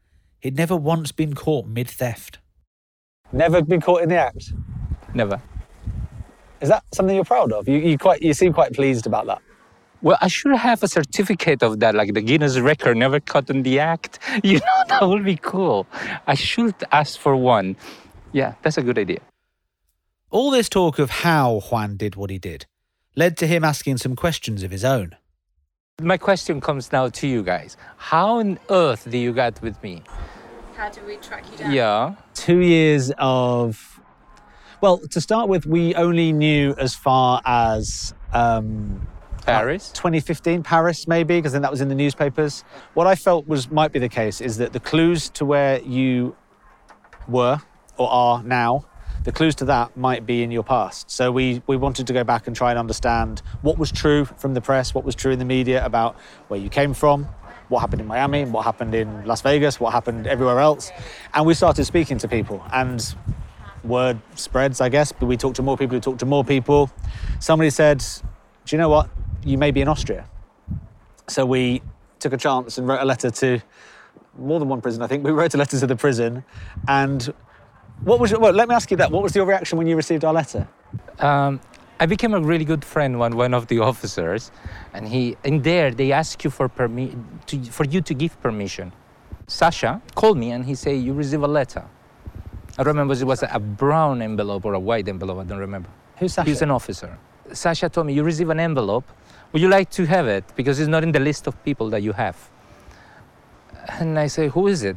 he'd 0.41 0.57
never 0.57 0.77
once 0.77 1.13
been 1.13 1.35
caught 1.35 1.67
mid 1.67 1.89
theft. 1.89 2.39
Never 3.33 3.63
been 3.63 3.81
caught 3.81 4.03
in 4.03 4.09
the 4.09 4.17
act. 4.17 4.53
Never. 5.15 5.43
Is 6.61 6.69
that 6.69 6.83
something 6.95 7.15
you're 7.15 7.25
proud 7.25 7.53
of? 7.53 7.69
You, 7.69 7.77
you 7.77 7.99
quite 7.99 8.23
you 8.23 8.33
seem 8.33 8.53
quite 8.53 8.73
pleased 8.73 9.07
about 9.07 9.27
that. 9.27 9.43
Well, 10.01 10.17
I 10.21 10.29
should 10.29 10.55
have 10.55 10.83
a 10.83 10.89
certificate 10.89 11.63
of 11.63 11.81
that, 11.81 11.95
like 11.95 12.15
the 12.15 12.21
Guinness 12.21 12.59
record, 12.59 12.97
never 12.97 13.19
caught 13.19 13.51
in 13.51 13.63
the 13.63 13.81
act. 13.81 14.19
You 14.45 14.59
know, 14.59 14.85
that 14.89 15.03
would 15.09 15.25
be 15.25 15.37
cool. 15.37 15.87
I 16.27 16.35
should 16.35 16.75
ask 16.93 17.19
for 17.19 17.35
one. 17.35 17.77
Yeah, 18.33 18.55
that's 18.63 18.79
a 18.79 18.83
good 18.83 18.99
idea. 18.99 19.21
All 20.31 20.51
this 20.51 20.69
talk 20.69 20.99
of 20.99 21.11
how 21.11 21.61
Juan 21.71 21.97
did 21.97 22.15
what 22.15 22.31
he 22.31 22.39
did 22.39 22.67
led 23.17 23.37
to 23.39 23.47
him 23.47 23.65
asking 23.65 23.99
some 23.99 24.15
questions 24.15 24.63
of 24.63 24.71
his 24.71 24.85
own. 24.85 25.17
My 26.01 26.17
question 26.17 26.61
comes 26.61 26.93
now 26.93 27.09
to 27.09 27.27
you 27.27 27.43
guys. 27.43 27.77
How 27.97 28.39
on 28.39 28.61
earth 28.71 29.11
do 29.11 29.19
you 29.19 29.33
get 29.33 29.61
with 29.61 29.83
me? 29.83 30.03
How 30.77 30.89
do 30.91 31.01
we 31.05 31.17
track 31.17 31.45
you 31.51 31.59
down? 31.59 31.73
Yeah. 31.73 32.15
Two 32.35 32.61
years 32.61 33.11
of. 33.19 34.01
Well, 34.81 34.99
to 35.09 35.21
start 35.21 35.49
with, 35.49 35.67
we 35.67 35.97
only 35.97 36.33
knew 36.33 36.77
as 36.79 36.95
far 36.95 37.43
as 37.45 38.15
um, 38.33 39.09
Paris? 39.53 39.91
2015, 39.93 40.63
Paris, 40.63 41.09
maybe, 41.09 41.39
because 41.39 41.53
then 41.53 41.63
that 41.63 41.71
was 41.71 41.81
in 41.81 41.89
the 41.89 41.95
newspapers. 41.95 42.65
What 42.95 43.07
I 43.07 43.15
felt 43.15 43.47
was 43.47 43.71
might 43.71 43.93
be 43.93 43.99
the 43.99 44.09
case 44.09 44.41
is 44.41 44.59
that 44.59 44.73
the 44.73 44.81
clues 44.81 45.29
to 45.31 45.45
where 45.45 45.81
you 45.81 46.37
were 47.27 47.61
or 47.97 48.11
are 48.11 48.43
now, 48.43 48.85
the 49.25 49.33
clues 49.33 49.55
to 49.57 49.65
that 49.67 49.97
might 49.97 50.25
be 50.25 50.43
in 50.43 50.51
your 50.51 50.63
past. 50.63 51.11
So 51.11 51.31
we, 51.33 51.63
we 51.67 51.77
wanted 51.77 52.07
to 52.07 52.13
go 52.13 52.25
back 52.25 52.47
and 52.47 52.55
try 52.55 52.71
and 52.71 52.79
understand 52.79 53.43
what 53.63 53.79
was 53.79 53.91
true 53.91 54.25
from 54.25 54.55
the 54.55 54.61
press, 54.61 54.95
what 54.95 55.05
was 55.05 55.15
true 55.15 55.33
in 55.33 55.39
the 55.39 55.45
media 55.45 55.85
about 55.85 56.17
where 56.49 56.61
you 56.61 56.71
came 56.71 56.95
from, 56.95 57.25
what 57.69 57.81
happened 57.81 58.01
in 58.01 58.07
Miami, 58.07 58.45
what 58.45 58.65
happened 58.65 58.95
in 58.95 59.25
Las 59.27 59.43
Vegas, 59.43 59.79
what 59.81 59.93
happened 59.93 60.27
everywhere 60.27 60.61
else. 60.61 60.91
And 61.35 61.45
we 61.47 61.55
started 61.55 61.85
speaking 61.85 62.19
to 62.19 62.29
people 62.29 62.65
and 62.73 63.15
word 63.85 64.21
spreads, 64.35 64.81
I 64.81 64.89
guess, 64.89 65.13
but 65.13 65.27
we 65.27 65.37
talked 65.37 65.57
to 65.57 65.63
more 65.63 65.77
people 65.77 65.97
who 65.97 66.01
talked 66.01 66.21
to 66.21 66.27
more 66.27 66.45
people. 66.45 66.91
Somebody 67.41 67.71
said, 67.71 67.99
Do 67.99 68.77
you 68.77 68.79
know 68.79 68.89
what? 68.89 69.11
You 69.45 69.59
may 69.59 69.71
be 69.71 69.81
in 69.81 69.89
Austria. 69.89 70.27
So 71.29 71.45
we 71.47 71.83
took 72.19 72.33
a 72.33 72.37
chance 72.37 72.79
and 72.79 72.89
wrote 72.89 73.01
a 73.01 73.05
letter 73.05 73.31
to 73.31 73.61
more 74.37 74.59
than 74.59 74.69
one 74.69 74.81
prison, 74.81 75.03
I 75.03 75.07
think. 75.07 75.25
We 75.25 75.31
wrote 75.31 75.55
a 75.55 75.59
letter 75.59 75.79
to 75.79 75.87
the 75.87 75.97
prison. 75.97 76.45
And 76.87 77.33
what 78.05 78.21
was 78.21 78.31
your, 78.31 78.41
well, 78.41 78.53
let 78.53 78.69
me 78.69 78.75
ask 78.75 78.91
you 78.91 78.97
that. 78.99 79.11
What 79.11 79.23
was 79.23 79.35
your 79.35 79.45
reaction 79.45 79.79
when 79.79 79.87
you 79.87 79.97
received 79.97 80.25
our 80.25 80.33
letter? 80.33 80.67
Um, 81.19 81.61
I 82.01 82.07
became 82.07 82.35
a 82.35 82.41
really 82.41 82.65
good 82.65 82.85
friend 82.85 83.19
with 83.19 83.35
one 83.35 83.55
of 83.55 83.67
the 83.67 83.81
officers, 83.81 84.53
and 84.95 85.09
he 85.09 85.37
in 85.43 85.63
there 85.63 85.91
they 85.91 86.13
ask 86.13 86.45
you 86.45 86.51
for 86.51 86.69
permi- 86.69 87.17
to, 87.47 87.65
for 87.65 87.85
you 87.85 88.01
to 88.03 88.15
give 88.15 88.41
permission. 88.41 88.93
Sasha 89.49 90.01
called 90.15 90.39
me 90.39 90.53
and 90.53 90.65
he 90.65 90.75
said 90.77 91.03
you 91.03 91.13
receive 91.13 91.43
a 91.43 91.49
letter. 91.49 91.85
I 92.79 92.83
remember 92.83 93.15
it 93.15 93.25
was 93.25 93.43
a 93.43 93.59
brown 93.59 94.23
envelope 94.23 94.65
or 94.65 94.75
a 94.75 94.79
white 94.79 95.09
envelope. 95.09 95.39
I 95.39 95.45
don't 95.45 95.59
remember. 95.59 95.89
Who's 96.19 96.35
Sasha? 96.35 96.49
He's 96.49 96.63
an 96.63 96.71
officer. 96.71 97.19
Sasha 97.53 97.89
told 97.89 98.07
me 98.07 98.13
you 98.13 98.23
receive 98.23 98.51
an 98.51 98.61
envelope. 98.61 99.09
Would 99.53 99.63
you 99.63 99.69
like 99.69 99.91
to 99.91 100.07
have 100.07 100.27
it 100.27 100.45
because 100.57 100.79
it's 100.79 100.89
not 100.89 101.03
in 101.03 101.13
the 101.13 101.21
list 101.21 101.47
of 101.47 101.63
people 101.65 101.91
that 101.91 102.03
you 102.03 102.13
have? 102.13 102.37
And 103.99 104.19
I 104.19 104.27
say, 104.27 104.49
who 104.49 104.69
is 104.69 104.83
it? 104.83 104.97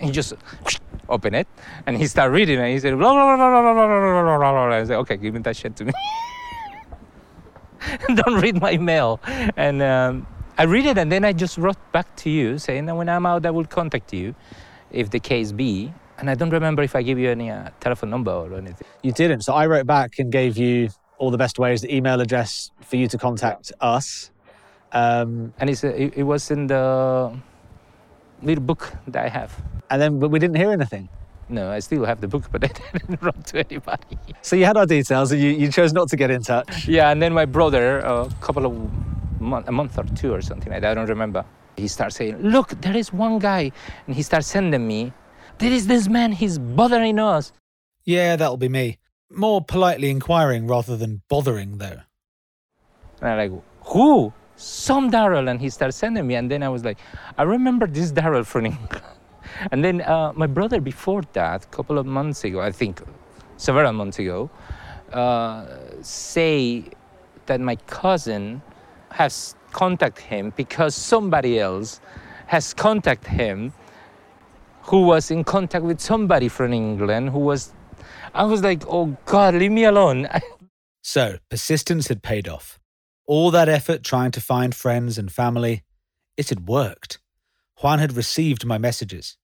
he 0.00 0.10
just 0.10 0.34
open 1.08 1.34
it 1.34 1.48
and 1.86 1.96
he 1.96 2.06
started 2.06 2.32
reading 2.32 2.58
and 2.58 2.72
he 2.72 2.78
said 2.78 2.96
blah 2.96 3.12
blah 3.12 3.36
blah 3.36 3.36
blah 3.36 3.62
blah 3.62 3.86
blah 3.86 4.22
blah 4.22 4.38
blah 4.38 4.66
blah. 4.66 4.76
I 4.76 4.84
said, 4.84 4.96
okay, 4.98 5.16
give 5.16 5.34
me 5.34 5.40
that 5.40 5.56
shit 5.56 5.76
to 5.76 5.84
me. 5.84 5.92
Don't 8.14 8.40
read 8.40 8.60
my 8.60 8.76
mail. 8.76 9.20
And 9.56 9.82
um, 9.82 10.26
I 10.56 10.64
read 10.64 10.86
it 10.86 10.98
and 10.98 11.10
then 11.10 11.24
I 11.24 11.32
just 11.32 11.58
wrote 11.58 11.78
back 11.92 12.14
to 12.16 12.30
you 12.30 12.58
saying 12.58 12.86
that 12.86 12.96
when 12.96 13.08
I'm 13.08 13.26
out, 13.26 13.46
I 13.46 13.50
will 13.50 13.64
contact 13.64 14.12
you, 14.12 14.34
if 14.90 15.10
the 15.10 15.20
case 15.20 15.52
be. 15.52 15.92
And 16.18 16.28
I 16.28 16.34
don't 16.34 16.50
remember 16.50 16.82
if 16.82 16.96
I 16.96 17.02
gave 17.02 17.16
you 17.16 17.30
any 17.30 17.48
uh, 17.48 17.70
telephone 17.78 18.10
number 18.10 18.32
or 18.32 18.52
anything. 18.54 18.88
You 19.02 19.12
didn't. 19.12 19.42
So 19.42 19.54
I 19.54 19.66
wrote 19.66 19.86
back 19.86 20.18
and 20.18 20.32
gave 20.32 20.58
you 20.58 20.88
all 21.18 21.30
the 21.30 21.38
best 21.38 21.58
ways, 21.58 21.80
the 21.82 21.94
email 21.94 22.20
address 22.20 22.70
for 22.80 22.96
you 22.96 23.06
to 23.08 23.18
contact 23.18 23.72
us. 23.80 24.30
Um, 24.92 25.52
And 25.60 25.68
it's, 25.70 25.84
uh, 25.84 25.88
it, 25.88 26.14
it 26.16 26.22
was 26.22 26.50
in 26.50 26.66
the 26.68 27.32
little 28.42 28.64
book 28.64 28.92
that 29.08 29.24
I 29.24 29.28
have. 29.28 29.52
and 29.90 30.00
then, 30.00 30.18
but 30.18 30.30
we 30.30 30.38
didn't 30.38 30.56
hear 30.56 30.70
anything. 30.70 31.08
No, 31.50 31.70
I 31.70 31.78
still 31.80 32.04
have 32.04 32.20
the 32.20 32.28
book, 32.28 32.44
but 32.52 32.62
I 32.68 32.68
didn't 32.98 33.22
run 33.22 33.42
to 33.42 33.58
anybody. 33.58 34.18
So 34.42 34.54
you 34.56 34.64
had 34.66 34.76
our 34.76 34.86
details 34.86 35.32
and 35.32 35.40
you, 35.40 35.50
you 35.50 35.70
chose 35.72 35.92
not 35.92 36.08
to 36.10 36.16
get 36.16 36.30
in 36.30 36.42
touch. 36.42 36.86
Yeah, 36.86 37.10
and 37.10 37.20
then 37.22 37.32
my 37.32 37.46
brother, 37.46 37.98
a 38.00 38.28
couple 38.40 38.66
of 38.66 38.72
month, 39.40 39.68
a 39.68 39.72
month 39.72 39.98
or 39.98 40.04
two 40.14 40.32
or 40.32 40.42
something 40.42 40.70
like 40.72 40.82
that, 40.82 40.90
I 40.90 40.94
don't 40.94 41.08
remember. 41.08 41.44
He 41.76 41.88
starts 41.88 42.16
saying, 42.16 42.36
"Look, 42.42 42.68
there 42.80 42.96
is 42.96 43.12
one 43.12 43.38
guy," 43.38 43.70
and 44.06 44.16
he 44.16 44.22
starts 44.22 44.48
sending 44.48 44.84
me, 44.86 45.12
"There 45.58 45.70
is 45.72 45.86
this 45.86 46.08
man. 46.08 46.32
He's 46.32 46.58
bothering 46.58 47.18
us." 47.20 47.52
Yeah, 48.04 48.36
that'll 48.36 48.56
be 48.56 48.68
me. 48.68 48.98
More 49.30 49.62
politely 49.62 50.10
inquiring 50.10 50.66
rather 50.66 50.96
than 50.96 51.22
bothering, 51.28 51.78
though. 51.78 52.00
And 53.20 53.30
I'm 53.30 53.38
like, 53.38 53.62
"Who?" 53.92 54.32
Some 54.56 55.10
Daryl, 55.10 55.48
and 55.48 55.60
he 55.60 55.70
starts 55.70 55.96
sending 55.96 56.26
me, 56.26 56.34
and 56.34 56.50
then 56.50 56.62
I 56.62 56.68
was 56.68 56.84
like, 56.84 56.98
"I 57.36 57.42
remember 57.42 57.86
this 57.86 58.10
Daryl 58.10 58.44
from 58.44 58.66
England." 58.72 59.04
And 59.70 59.84
then 59.84 60.00
uh, 60.02 60.32
my 60.34 60.46
brother, 60.46 60.80
before 60.80 61.22
that, 61.32 61.64
a 61.64 61.68
couple 61.68 61.98
of 61.98 62.06
months 62.06 62.44
ago, 62.44 62.60
I 62.60 62.72
think, 62.72 63.00
several 63.56 63.92
months 63.92 64.18
ago, 64.18 64.50
uh, 65.12 65.66
say 66.02 66.84
that 67.46 67.60
my 67.60 67.76
cousin 67.86 68.62
has 69.10 69.54
contacted 69.72 70.24
him 70.24 70.52
because 70.56 70.94
somebody 70.94 71.58
else 71.58 72.00
has 72.46 72.72
contacted 72.74 73.32
him 73.32 73.72
who 74.82 75.02
was 75.02 75.30
in 75.30 75.44
contact 75.44 75.84
with 75.84 76.00
somebody 76.00 76.48
from 76.48 76.72
England 76.72 77.30
who 77.30 77.38
was 77.38 77.74
I 78.34 78.44
was 78.44 78.62
like, 78.62 78.82
"Oh 78.86 79.16
god, 79.26 79.54
leave 79.54 79.72
me 79.72 79.84
alone." 79.84 80.28
So, 81.00 81.38
persistence 81.48 82.08
had 82.08 82.22
paid 82.22 82.46
off. 82.48 82.78
All 83.24 83.50
that 83.52 83.68
effort 83.68 84.04
trying 84.04 84.30
to 84.32 84.42
find 84.42 84.74
friends 84.74 85.16
and 85.16 85.32
family, 85.32 85.82
it 86.36 86.50
had 86.50 86.68
worked. 86.68 87.18
Juan 87.80 87.98
had 87.98 88.12
received 88.12 88.66
my 88.66 88.76
messages, 88.76 89.38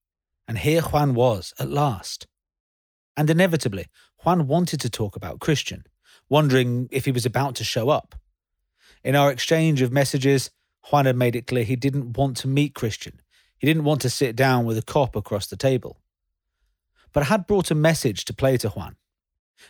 and 0.46 0.58
here 0.58 0.82
Juan 0.82 1.14
was 1.14 1.54
at 1.58 1.70
last. 1.70 2.26
And 3.16 3.30
inevitably, 3.30 3.86
Juan 4.22 4.46
wanted 4.46 4.78
to 4.80 4.90
talk 4.90 5.16
about 5.16 5.40
Christian, 5.40 5.84
wondering 6.28 6.86
if 6.90 7.06
he 7.06 7.12
was 7.12 7.24
about 7.24 7.54
to 7.54 7.64
show 7.64 7.88
up. 7.88 8.14
In 9.02 9.16
our 9.16 9.30
exchange 9.30 9.80
of 9.80 9.90
messages, 9.90 10.50
Juan 10.90 11.06
had 11.06 11.16
made 11.16 11.34
it 11.34 11.46
clear 11.46 11.64
he 11.64 11.76
didn't 11.76 12.18
want 12.18 12.36
to 12.38 12.48
meet 12.48 12.74
Christian. 12.74 13.22
He 13.56 13.66
didn't 13.66 13.84
want 13.84 14.02
to 14.02 14.10
sit 14.10 14.36
down 14.36 14.66
with 14.66 14.76
a 14.76 14.82
cop 14.82 15.16
across 15.16 15.46
the 15.46 15.56
table. 15.56 15.98
But 17.14 17.26
had 17.26 17.46
brought 17.46 17.70
a 17.70 17.74
message 17.74 18.26
to 18.26 18.34
play 18.34 18.58
to 18.58 18.68
Juan. 18.68 18.96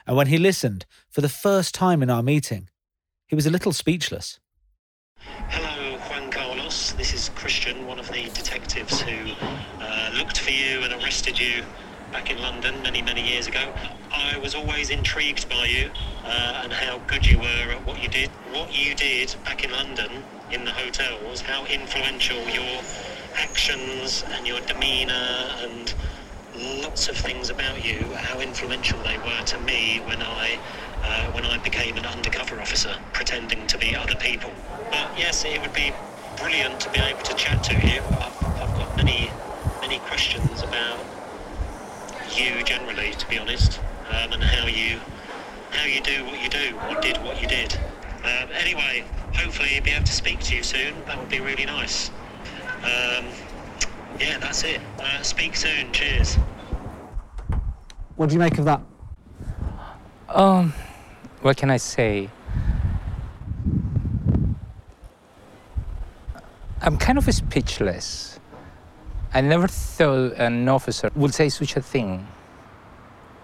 And 0.07 0.16
when 0.16 0.26
he 0.26 0.38
listened 0.38 0.87
for 1.11 1.20
the 1.20 1.28
first 1.28 1.74
time 1.74 2.02
in 2.02 2.11
our 2.11 2.22
meeting, 2.22 2.70
he 3.26 3.37
was 3.37 3.46
a 3.46 3.50
little 3.50 3.72
speechless. 3.72 4.40
Hello, 5.18 5.98
Juan 6.09 6.30
Carlos. 6.30 6.92
This 6.92 7.14
is 7.14 7.28
Christian, 7.37 7.87
one 7.87 7.98
of 7.98 8.09
the 8.09 8.24
detectives 8.30 9.00
who 9.02 9.35
uh, 9.78 10.11
looked 10.16 10.38
for 10.38 10.50
you 10.50 10.83
and 10.83 10.92
arrested 10.94 11.38
you 11.38 11.62
back 12.12 12.30
in 12.30 12.38
London 12.38 12.83
many, 12.83 13.02
many 13.02 13.26
years 13.28 13.46
ago. 13.46 13.72
I 14.11 14.38
was 14.38 14.54
always 14.54 14.90
intrigued 14.90 15.48
by 15.48 15.66
you 15.66 15.90
uh, 16.24 16.62
and 16.64 16.72
how 16.72 16.98
good 17.07 17.26
you 17.26 17.38
were 17.38 17.72
at 17.72 17.87
what 17.87 18.02
you 18.02 18.09
did. 18.09 18.30
What 18.52 18.72
you 18.72 18.94
did 18.94 19.35
back 19.44 19.64
in 19.64 19.70
London 19.70 20.22
in 20.50 20.64
the 20.64 20.70
hotels, 20.70 21.40
how 21.40 21.66
influential 21.66 22.38
your 22.48 22.83
actions 23.37 24.24
and 24.30 24.46
your 24.46 24.61
demeanour 24.61 25.12
and 25.59 25.92
lots 26.57 27.09
of 27.09 27.17
things 27.17 27.51
about 27.51 27.85
you, 27.85 27.99
how 28.14 28.40
influential 28.40 28.99
they 29.03 29.19
were 29.19 29.43
to 29.47 29.59
me 29.61 30.01
when 30.07 30.23
I 30.23 30.59
uh, 31.03 31.33
when 31.33 31.45
I 31.45 31.59
became 31.59 31.97
an 31.97 32.07
undercover 32.07 32.61
officer, 32.61 32.97
pretending 33.12 33.67
to 33.67 33.79
be 33.79 33.95
other 33.95 34.14
people. 34.14 34.51
But 34.90 35.19
yes, 35.19 35.45
it 35.45 35.61
would 35.61 35.75
be 35.75 35.93
brilliant 36.38 36.81
to 36.81 36.90
be 36.90 37.01
able 37.01 37.21
to 37.23 37.35
chat 37.35 37.62
to 37.64 37.75
you. 37.75 38.01
I've, 38.21 38.45
I've 38.61 38.75
got 38.79 38.97
many 38.97 39.31
many 39.81 39.99
questions 40.01 40.62
about 40.62 40.99
you 42.37 42.62
generally, 42.64 43.12
to 43.12 43.29
be 43.29 43.38
honest, 43.38 43.81
um, 44.09 44.33
and 44.33 44.43
how 44.43 44.67
you 44.67 44.99
how 45.71 45.87
you 45.87 46.01
do 46.01 46.25
what 46.25 46.43
you 46.43 46.49
do, 46.49 46.79
or 46.88 47.01
did 47.01 47.17
what 47.19 47.40
you 47.40 47.49
did. 47.49 47.75
Um, 48.25 48.49
anyway, 48.55 49.05
hopefully 49.35 49.81
be 49.81 49.90
able 49.90 50.07
to 50.07 50.12
speak 50.12 50.40
to 50.40 50.57
you 50.57 50.62
soon. 50.62 50.95
That 51.07 51.19
would 51.19 51.29
be 51.29 51.40
really 51.40 51.67
nice. 51.67 52.11
Um, 52.83 53.27
yeah, 54.20 54.38
that's 54.38 54.62
it. 54.64 54.81
Uh, 54.98 55.22
speak 55.22 55.57
soon. 55.57 55.92
Cheers. 55.92 56.37
What 58.16 58.29
do 58.29 58.35
you 58.35 58.38
make 58.38 58.59
of 58.59 58.64
that? 58.66 58.81
Um, 60.29 60.72
what 61.42 61.57
can 61.57 61.70
I 61.70 61.77
say? 61.79 62.29
I'm 66.81 66.96
kind 66.98 67.18
of 67.18 67.24
speechless. 67.33 68.38
I 69.33 69.40
never 69.40 69.66
thought 69.66 70.35
an 70.35 70.68
officer 70.68 71.11
would 71.16 71.35
say 71.35 71.48
such 71.48 71.77
a 71.77 71.83
thing. 71.83 72.27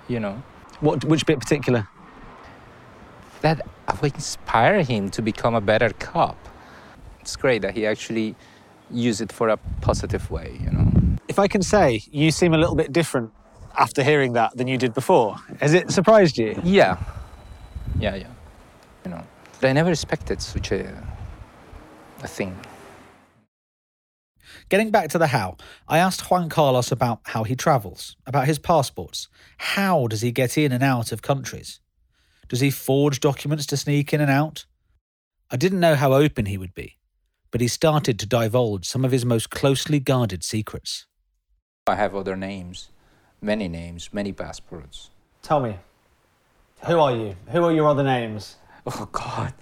You 0.09 0.21
know, 0.21 0.43
What, 0.81 1.05
which 1.05 1.27
bit 1.27 1.39
particular? 1.41 1.89
that 3.43 3.67
I 3.89 3.95
would 4.03 4.15
inspire 4.15 4.83
him 4.83 5.09
to 5.13 5.23
become 5.23 5.55
a 5.55 5.61
better 5.63 5.91
cop. 5.99 6.37
It's 7.21 7.37
great 7.37 7.63
that 7.63 7.75
he 7.75 7.87
actually 7.87 8.35
used 8.93 9.21
it 9.21 9.33
for 9.33 9.49
a 9.49 9.57
positive 9.81 10.31
way. 10.31 10.59
You 10.63 10.71
know. 10.71 10.91
If 11.29 11.39
I 11.39 11.49
can 11.49 11.63
say, 11.63 12.03
you 12.11 12.31
seem 12.31 12.55
a 12.55 12.59
little 12.59 12.75
bit 12.75 12.93
different 12.93 13.33
after 13.79 14.03
hearing 14.03 14.33
that 14.35 14.57
than 14.57 14.67
you 14.69 14.79
did 14.79 14.95
before. 14.95 15.37
Has 15.61 15.75
it 15.75 15.91
surprised 15.91 16.39
you? 16.39 16.61
Yeah, 16.65 16.97
yeah, 17.99 18.15
yeah. 18.17 18.29
You 19.05 19.13
know, 19.13 19.25
I 19.63 19.73
never 19.73 19.91
expected 19.91 20.43
such 20.43 20.73
a 20.73 20.93
a 22.23 22.29
thing. 22.29 22.59
Getting 24.69 24.91
back 24.91 25.09
to 25.11 25.19
the 25.19 25.29
how, 25.29 25.57
I 25.89 25.99
asked 25.99 26.31
Juan 26.31 26.49
Carlos 26.49 26.93
about 26.93 27.21
how 27.25 27.43
he 27.43 27.57
travels, 27.57 28.17
about 28.25 28.47
his 28.47 28.59
passports. 28.59 29.29
How 29.59 30.07
does 30.07 30.21
he 30.21 30.31
get 30.31 30.57
in 30.57 30.71
and 30.71 30.83
out 30.83 31.11
of 31.11 31.23
countries? 31.23 31.81
Does 32.49 32.61
he 32.61 32.71
forge 32.71 33.21
documents 33.21 33.67
to 33.67 33.77
sneak 33.77 34.13
in 34.13 34.21
and 34.21 34.31
out? 34.31 34.67
I 35.51 35.57
didn't 35.57 35.81
know 35.81 35.97
how 35.97 36.13
open 36.13 36.47
he 36.47 36.57
would 36.57 36.75
be, 36.75 36.97
but 37.51 37.61
he 37.61 37.69
started 37.69 38.19
to 38.19 38.27
divulge 38.27 38.87
some 38.87 39.05
of 39.05 39.13
his 39.13 39.25
most 39.25 39.51
closely 39.51 40.01
guarded 40.01 40.45
secrets. 40.45 41.07
I 41.87 41.97
have 41.97 42.15
other 42.15 42.37
names, 42.37 42.91
many 43.41 43.69
names, 43.69 44.11
many 44.13 44.33
passports. 44.33 45.11
Tell 45.43 45.61
me, 45.61 45.77
who 46.87 46.99
are 46.99 47.15
you? 47.15 47.37
Who 47.49 47.65
are 47.65 47.73
your 47.73 47.89
other 47.89 48.05
names? 48.05 48.57
Oh 48.87 49.09
God, 49.13 49.53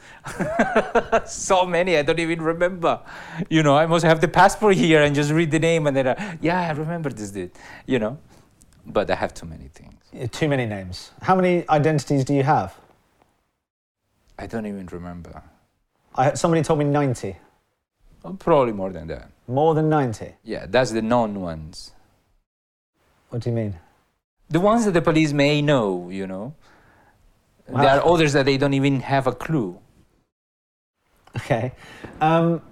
so 1.29 1.67
many 1.67 1.97
I 1.97 2.03
don't 2.03 2.21
even 2.21 2.41
remember. 2.41 3.01
You 3.49 3.63
know, 3.63 3.77
I 3.77 3.87
must 3.87 4.05
have 4.05 4.21
the 4.21 4.29
passport 4.29 4.77
here 4.77 5.03
and 5.03 5.15
just 5.15 5.33
read 5.33 5.51
the 5.51 5.59
name 5.59 5.87
and 5.87 5.97
then, 5.97 6.07
uh, 6.07 6.37
yeah, 6.41 6.69
I 6.69 6.71
remember 6.71 7.11
this 7.11 7.31
dude. 7.31 7.51
You 7.87 7.99
know, 7.99 8.19
but 8.87 9.11
I 9.11 9.17
have 9.17 9.35
too 9.35 9.47
many 9.47 9.69
things. 9.69 10.31
Too 10.31 10.49
many 10.49 10.67
names. 10.67 11.11
How 11.23 11.35
many 11.35 11.69
identities 11.69 12.25
do 12.25 12.33
you 12.35 12.45
have? 12.45 12.77
I 14.39 14.47
don't 14.47 14.67
even 14.67 14.87
remember. 14.87 15.43
I, 16.15 16.35
somebody 16.35 16.63
told 16.63 16.79
me 16.79 16.85
90. 16.85 17.37
Oh, 18.25 18.33
probably 18.35 18.73
more 18.73 18.91
than 18.91 19.07
that. 19.09 19.31
More 19.47 19.75
than 19.75 19.89
90. 19.89 20.35
Yeah, 20.45 20.67
that's 20.69 20.91
the 20.91 21.03
known 21.03 21.41
ones. 21.41 21.93
What 23.31 23.43
do 23.43 23.51
you 23.51 23.57
mean? 23.57 23.79
The 24.51 24.61
ones 24.61 24.85
that 24.85 24.93
the 24.93 25.03
police 25.03 25.33
may 25.33 25.61
know. 25.63 26.09
You 26.11 26.27
know, 26.27 26.55
there 27.69 27.89
are 28.01 28.05
others 28.07 28.33
that 28.33 28.47
they 28.47 28.57
don't 28.57 28.75
even 28.75 29.01
have 29.01 29.27
a 29.27 29.33
clue. 29.33 29.79
Okay. 31.37 31.73
Um, 32.21 32.63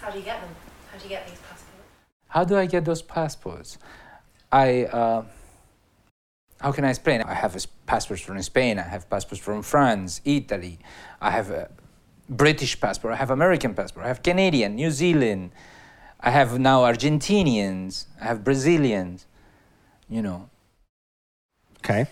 How 0.00 0.10
do 0.10 0.18
you 0.18 0.24
get 0.24 0.40
them? 0.40 0.50
How 0.90 0.98
do 0.98 1.04
you 1.04 1.10
get 1.10 1.26
these 1.28 1.38
passports? 1.38 1.86
How 2.28 2.44
do 2.44 2.56
I 2.56 2.66
get 2.66 2.84
those 2.84 3.02
passports? 3.02 3.78
I 4.50 4.84
uh, 4.86 5.24
how 6.60 6.72
can 6.72 6.84
I 6.84 6.90
explain? 6.90 7.22
I 7.22 7.34
have 7.34 7.52
a 7.52 7.56
s- 7.56 7.66
passports 7.86 8.22
from 8.22 8.40
Spain. 8.42 8.78
I 8.78 8.82
have 8.82 9.08
passports 9.08 9.40
from 9.42 9.62
France, 9.62 10.20
Italy. 10.24 10.78
I 11.20 11.30
have 11.30 11.50
a 11.50 11.68
British 12.30 12.80
passport. 12.80 13.12
I 13.12 13.16
have 13.16 13.30
American 13.30 13.74
passport. 13.74 14.04
I 14.06 14.08
have 14.08 14.22
Canadian, 14.22 14.76
New 14.76 14.90
Zealand. 14.90 15.50
I 16.20 16.30
have 16.30 16.58
now 16.58 16.82
Argentinians. 16.82 18.06
I 18.20 18.24
have 18.26 18.44
Brazilians. 18.44 19.26
You 20.08 20.22
know, 20.22 20.48
Okay. 21.84 22.06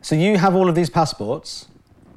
So 0.00 0.14
you 0.14 0.36
have 0.38 0.54
all 0.56 0.68
of 0.68 0.74
these 0.74 0.88
passports, 0.90 1.68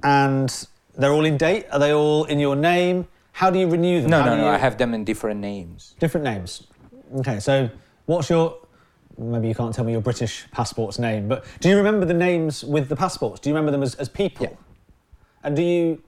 and 0.03 0.49
they're 0.97 1.11
all 1.13 1.25
in 1.25 1.37
date. 1.37 1.65
Are 1.71 1.77
they 1.79 1.93
all 1.93 2.23
in 2.25 2.39
your 2.39 2.55
name? 2.55 3.07
How 3.33 3.49
do 3.51 3.59
you 3.59 3.67
renew 3.67 4.01
them? 4.01 4.09
no, 4.11 4.19
How 4.21 4.25
no, 4.29 4.35
do 4.35 4.41
no. 4.41 4.47
you- 4.47 4.53
I 4.53 4.57
have 4.57 4.77
them 4.77 4.93
in 4.93 5.03
different 5.03 5.39
names. 5.41 5.95
different 5.99 6.23
names. 6.23 6.65
Okay. 7.17 7.39
So 7.39 7.69
what's 8.05 8.29
your? 8.29 8.57
Maybe 9.17 9.47
you 9.49 9.55
can't 9.55 9.73
tell 9.73 9.85
me 9.85 9.91
your 9.91 10.01
British 10.01 10.45
passport's 10.51 10.97
name, 10.99 11.27
but 11.27 11.45
do 11.61 11.69
you 11.69 11.77
remember 11.77 12.05
the 12.05 12.13
names 12.13 12.63
with 12.63 12.89
the 12.89 12.95
passports? 12.95 13.39
Do 13.39 13.49
you 13.49 13.55
remember 13.55 13.71
them 13.71 13.83
as, 13.83 13.95
as 13.95 14.09
people? 14.09 14.45
Yeah. 14.47 14.55
And 15.43 15.55
do 15.55 15.61
you? 15.61 16.01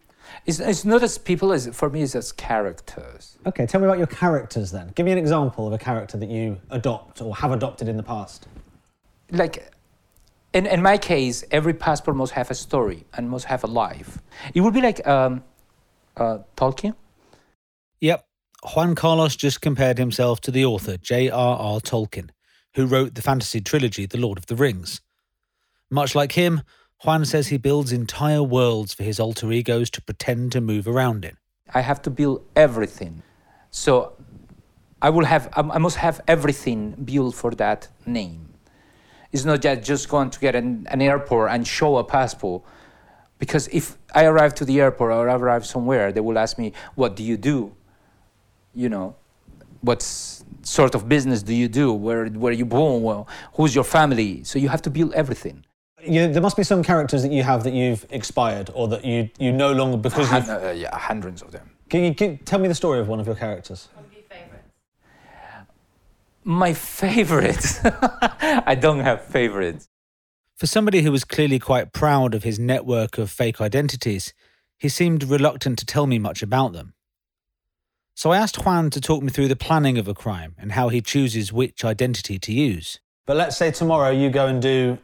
It's, 0.45 0.59
it's 0.59 0.85
not 0.85 1.03
as 1.03 1.17
people 1.17 1.51
as 1.51 1.67
for 1.67 1.89
me. 1.89 2.01
It's 2.01 2.15
as 2.15 2.31
characters. 2.31 3.37
Okay. 3.45 3.65
Tell 3.65 3.81
me 3.81 3.85
about 3.87 3.97
your 3.97 4.07
characters 4.07 4.71
then. 4.71 4.91
Give 4.95 5.05
me 5.05 5.11
an 5.11 5.17
example 5.17 5.67
of 5.67 5.73
a 5.73 5.77
character 5.77 6.17
that 6.17 6.29
you 6.29 6.57
adopt 6.69 7.21
or 7.21 7.35
have 7.35 7.51
adopted 7.51 7.87
in 7.87 7.97
the 7.97 8.03
past. 8.03 8.47
like 9.31 9.71
in, 10.53 10.65
in 10.65 10.81
my 10.81 10.97
case 10.97 11.43
every 11.51 11.73
passport 11.73 12.15
must 12.15 12.33
have 12.33 12.49
a 12.49 12.55
story 12.55 13.05
and 13.15 13.29
must 13.29 13.45
have 13.45 13.63
a 13.63 13.67
life 13.67 14.19
it 14.53 14.61
would 14.61 14.73
be 14.73 14.81
like 14.81 15.05
um, 15.05 15.43
uh, 16.15 16.37
tolkien 16.55 16.95
Yep, 17.99 18.25
Juan 18.75 18.95
Carlos 18.95 19.35
just 19.35 19.59
compared 19.61 19.97
himself 19.97 20.39
to 20.41 20.51
the 20.51 20.63
author 20.65 20.97
J.R.R. 20.97 21.79
Tolkien, 21.79 22.29
who 22.75 22.85
wrote 22.85 23.15
the 23.15 23.21
fantasy 23.23 23.59
trilogy 23.59 24.05
The 24.05 24.19
Lord 24.19 24.37
of 24.37 24.45
the 24.45 24.55
Rings. 24.55 25.01
Much 25.89 26.13
like 26.13 26.33
him, 26.33 26.61
Juan 27.03 27.25
says 27.25 27.47
he 27.47 27.57
builds 27.57 27.91
entire 27.91 28.41
worlds 28.41 28.93
for 28.93 29.03
his 29.03 29.19
alter 29.19 29.51
egos 29.51 29.89
to 29.91 30.01
pretend 30.01 30.51
to 30.53 30.62
move 30.62 30.88
around 30.88 31.23
in. 31.25 31.38
i 31.73 31.81
have 31.81 32.01
to 32.01 32.10
build 32.10 32.43
everything. 32.55 33.21
So 33.69 34.13
i 35.01 35.10
will 35.10 35.25
have 35.25 35.49
i 35.55 35.77
must 35.77 35.97
have 35.97 36.21
everything 36.27 36.79
built 37.05 37.36
for 37.36 37.51
that 37.63 37.88
name. 38.05 38.49
It's 39.31 39.45
not 39.45 39.62
just 39.62 39.83
just 39.83 40.10
going 40.10 40.31
to 40.31 40.39
get 40.39 40.55
an, 40.55 40.88
an 40.89 41.01
airport 41.01 41.51
and 41.51 41.67
show 41.67 41.97
a 41.97 42.03
passport. 42.03 42.63
Because 43.38 43.67
if 43.67 43.97
i 44.15 44.25
arrive 44.25 44.55
to 44.55 44.65
the 44.65 44.81
airport 44.81 45.12
or 45.12 45.29
I 45.29 45.36
arrive 45.36 45.65
somewhere 45.65 46.12
they 46.12 46.23
will 46.27 46.39
ask 46.39 46.57
me 46.57 46.73
what 46.95 47.15
do 47.15 47.23
you 47.23 47.38
do? 47.38 47.57
You 48.73 48.89
know 48.89 49.15
what 49.81 50.01
sort 50.63 50.95
of 50.95 51.07
business 51.07 51.43
do 51.43 51.53
you 51.53 51.67
do? 51.67 51.93
Where 51.93 52.25
where 52.43 52.53
you 52.53 52.65
born? 52.65 53.03
Well 53.03 53.27
who's 53.53 53.75
your 53.75 53.88
family? 53.97 54.43
So 54.49 54.57
you 54.57 54.69
have 54.69 54.81
to 54.81 54.89
build 54.89 55.13
everything 55.13 55.66
You, 56.08 56.32
there 56.32 56.41
must 56.41 56.58
be 56.58 56.63
some 56.63 56.84
characters 56.84 57.22
that 57.24 57.32
you 57.32 57.43
have 57.43 57.63
that 57.63 57.74
you've 57.74 58.06
expired 58.10 58.70
or 58.74 58.88
that 58.89 59.06
you 59.06 59.30
you 59.39 59.52
no 59.52 59.72
longer 59.72 59.98
because 59.98 60.32
you've, 60.32 60.50
uh, 60.50 60.74
yeah 60.76 60.98
hundreds 60.98 61.41
of 61.41 61.52
them 61.52 61.70
can 61.89 62.04
you 62.04 62.15
can, 62.15 62.38
tell 62.39 62.60
me 62.60 62.67
the 62.67 62.76
story 62.76 63.00
of 63.00 63.08
one 63.08 63.20
of 63.20 63.26
your 63.26 63.36
characters? 63.36 63.89
One 63.93 64.06
of 64.06 64.13
your 64.13 64.24
favourites. 64.24 64.70
my 66.43 66.74
favorites 66.74 67.80
i 68.74 68.76
don't 68.76 69.02
have 69.02 69.24
favorites 69.24 69.88
For 70.56 70.67
somebody 70.67 71.02
who 71.04 71.12
was 71.12 71.24
clearly 71.24 71.60
quite 71.60 71.93
proud 71.93 72.34
of 72.34 72.43
his 72.43 72.58
network 72.58 73.20
of 73.20 73.30
fake 73.30 73.62
identities, 73.62 74.34
he 74.78 74.89
seemed 74.89 75.24
reluctant 75.24 75.78
to 75.80 75.86
tell 75.86 76.08
me 76.08 76.17
much 76.17 76.41
about 76.41 76.74
them. 76.74 76.96
So 78.15 78.32
I 78.32 78.38
asked 78.38 78.65
Juan 78.65 78.89
to 78.89 79.00
talk 79.00 79.22
me 79.22 79.30
through 79.30 79.50
the 79.50 79.56
planning 79.56 80.00
of 80.00 80.08
a 80.08 80.15
crime 80.15 80.56
and 80.58 80.72
how 80.72 80.89
he 80.89 81.00
chooses 81.02 81.54
which 81.54 81.86
identity 81.86 82.39
to 82.39 82.52
use. 82.52 83.00
But 83.28 83.38
let's 83.38 83.56
say 83.56 83.70
tomorrow 83.70 84.10
you 84.10 84.32
go 84.32 84.48
and 84.48 84.60
do 84.60 84.98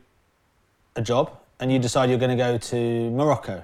a 0.95 1.01
job 1.01 1.32
and 1.60 1.71
you 1.71 1.79
decide 1.79 2.10
you're 2.10 2.19
going 2.19 2.36
to 2.38 2.43
go 2.43 2.58
to 2.58 3.10
Morocco. 3.12 3.63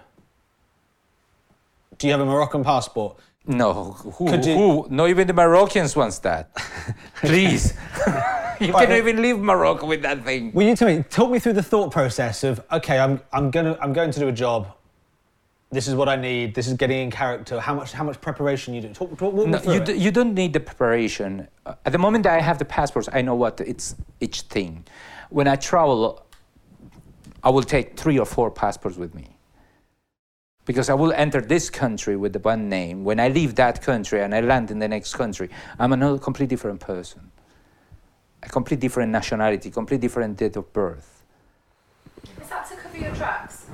Do 1.97 2.07
you 2.07 2.13
have 2.13 2.21
a 2.21 2.25
Moroccan 2.25 2.63
passport? 2.63 3.17
no 3.45 3.73
who, 3.93 4.27
Could 4.29 4.45
you- 4.45 4.53
who 4.55 4.87
not 4.91 5.09
even 5.09 5.25
the 5.25 5.33
moroccans 5.33 5.95
wants 5.95 6.19
that 6.19 6.53
please 7.15 7.73
you 8.59 8.71
Right. 8.73 8.85
cannot 8.85 8.97
even 8.97 9.21
leave 9.21 9.39
morocco 9.39 9.87
with 9.87 10.01
that 10.03 10.23
thing 10.23 10.51
Will 10.53 10.67
you 10.67 10.75
tell 10.75 10.89
me? 10.89 11.03
Talk 11.09 11.31
me 11.31 11.39
through 11.39 11.53
the 11.53 11.63
thought 11.63 11.89
process 11.91 12.43
of 12.43 12.61
okay, 12.71 12.99
I'm 12.99 13.21
I'm 13.31 13.49
gonna 13.49 13.75
I'm 13.81 13.93
going 13.93 14.11
to 14.11 14.19
do 14.19 14.27
a 14.27 14.31
job. 14.33 14.67
This 15.71 15.87
is 15.87 15.95
what 15.95 16.09
I 16.09 16.15
need. 16.15 16.53
This 16.53 16.67
is 16.67 16.73
getting 16.73 16.99
in 17.05 17.11
character. 17.11 17.59
How 17.59 17.73
much 17.73 17.91
how 17.93 18.03
much 18.03 18.19
preparation 18.21 18.73
you 18.75 18.81
do? 18.81 18.89
Talk, 18.89 19.17
talk 19.17 19.33
walk 19.33 19.47
No, 19.47 19.59
you, 19.73 19.79
do, 19.79 19.95
you 19.95 20.11
don't 20.11 20.33
need 20.35 20.51
the 20.53 20.59
preparation. 20.59 21.47
Uh, 21.65 21.73
At 21.85 21.91
the 21.93 21.97
moment 21.99 22.23
that 22.25 22.33
I 22.33 22.41
have 22.41 22.57
the 22.59 22.65
passports, 22.65 23.07
I 23.13 23.21
know 23.21 23.35
what 23.35 23.61
it's 23.61 23.95
each 24.19 24.41
thing. 24.41 24.83
When 25.29 25.47
I 25.47 25.55
travel, 25.55 26.25
I 27.43 27.49
will 27.49 27.63
take 27.63 27.97
three 27.97 28.19
or 28.19 28.25
four 28.25 28.51
passports 28.51 28.97
with 28.97 29.15
me. 29.15 29.37
Because 30.65 30.89
I 30.89 30.93
will 30.93 31.13
enter 31.13 31.41
this 31.41 31.69
country 31.69 32.15
with 32.15 32.33
the 32.33 32.39
one 32.39 32.69
name. 32.69 33.03
When 33.03 33.19
I 33.19 33.29
leave 33.29 33.55
that 33.55 33.81
country 33.81 34.21
and 34.21 34.35
I 34.35 34.41
land 34.41 34.69
in 34.69 34.79
the 34.79 34.87
next 34.87 35.15
country, 35.15 35.49
I'm 35.79 35.93
a 35.93 36.19
completely 36.19 36.47
different 36.47 36.79
person. 36.79 37.31
A 38.43 38.49
completely 38.49 38.81
different 38.81 39.11
nationality, 39.11 39.71
completely 39.71 40.07
different 40.07 40.37
date 40.37 40.55
of 40.55 40.71
birth. 40.71 41.23
Is 42.41 42.49
that 42.49 42.69
to 42.69 42.75
cover 42.75 42.97
your 42.97 43.15
tracks? 43.15 43.65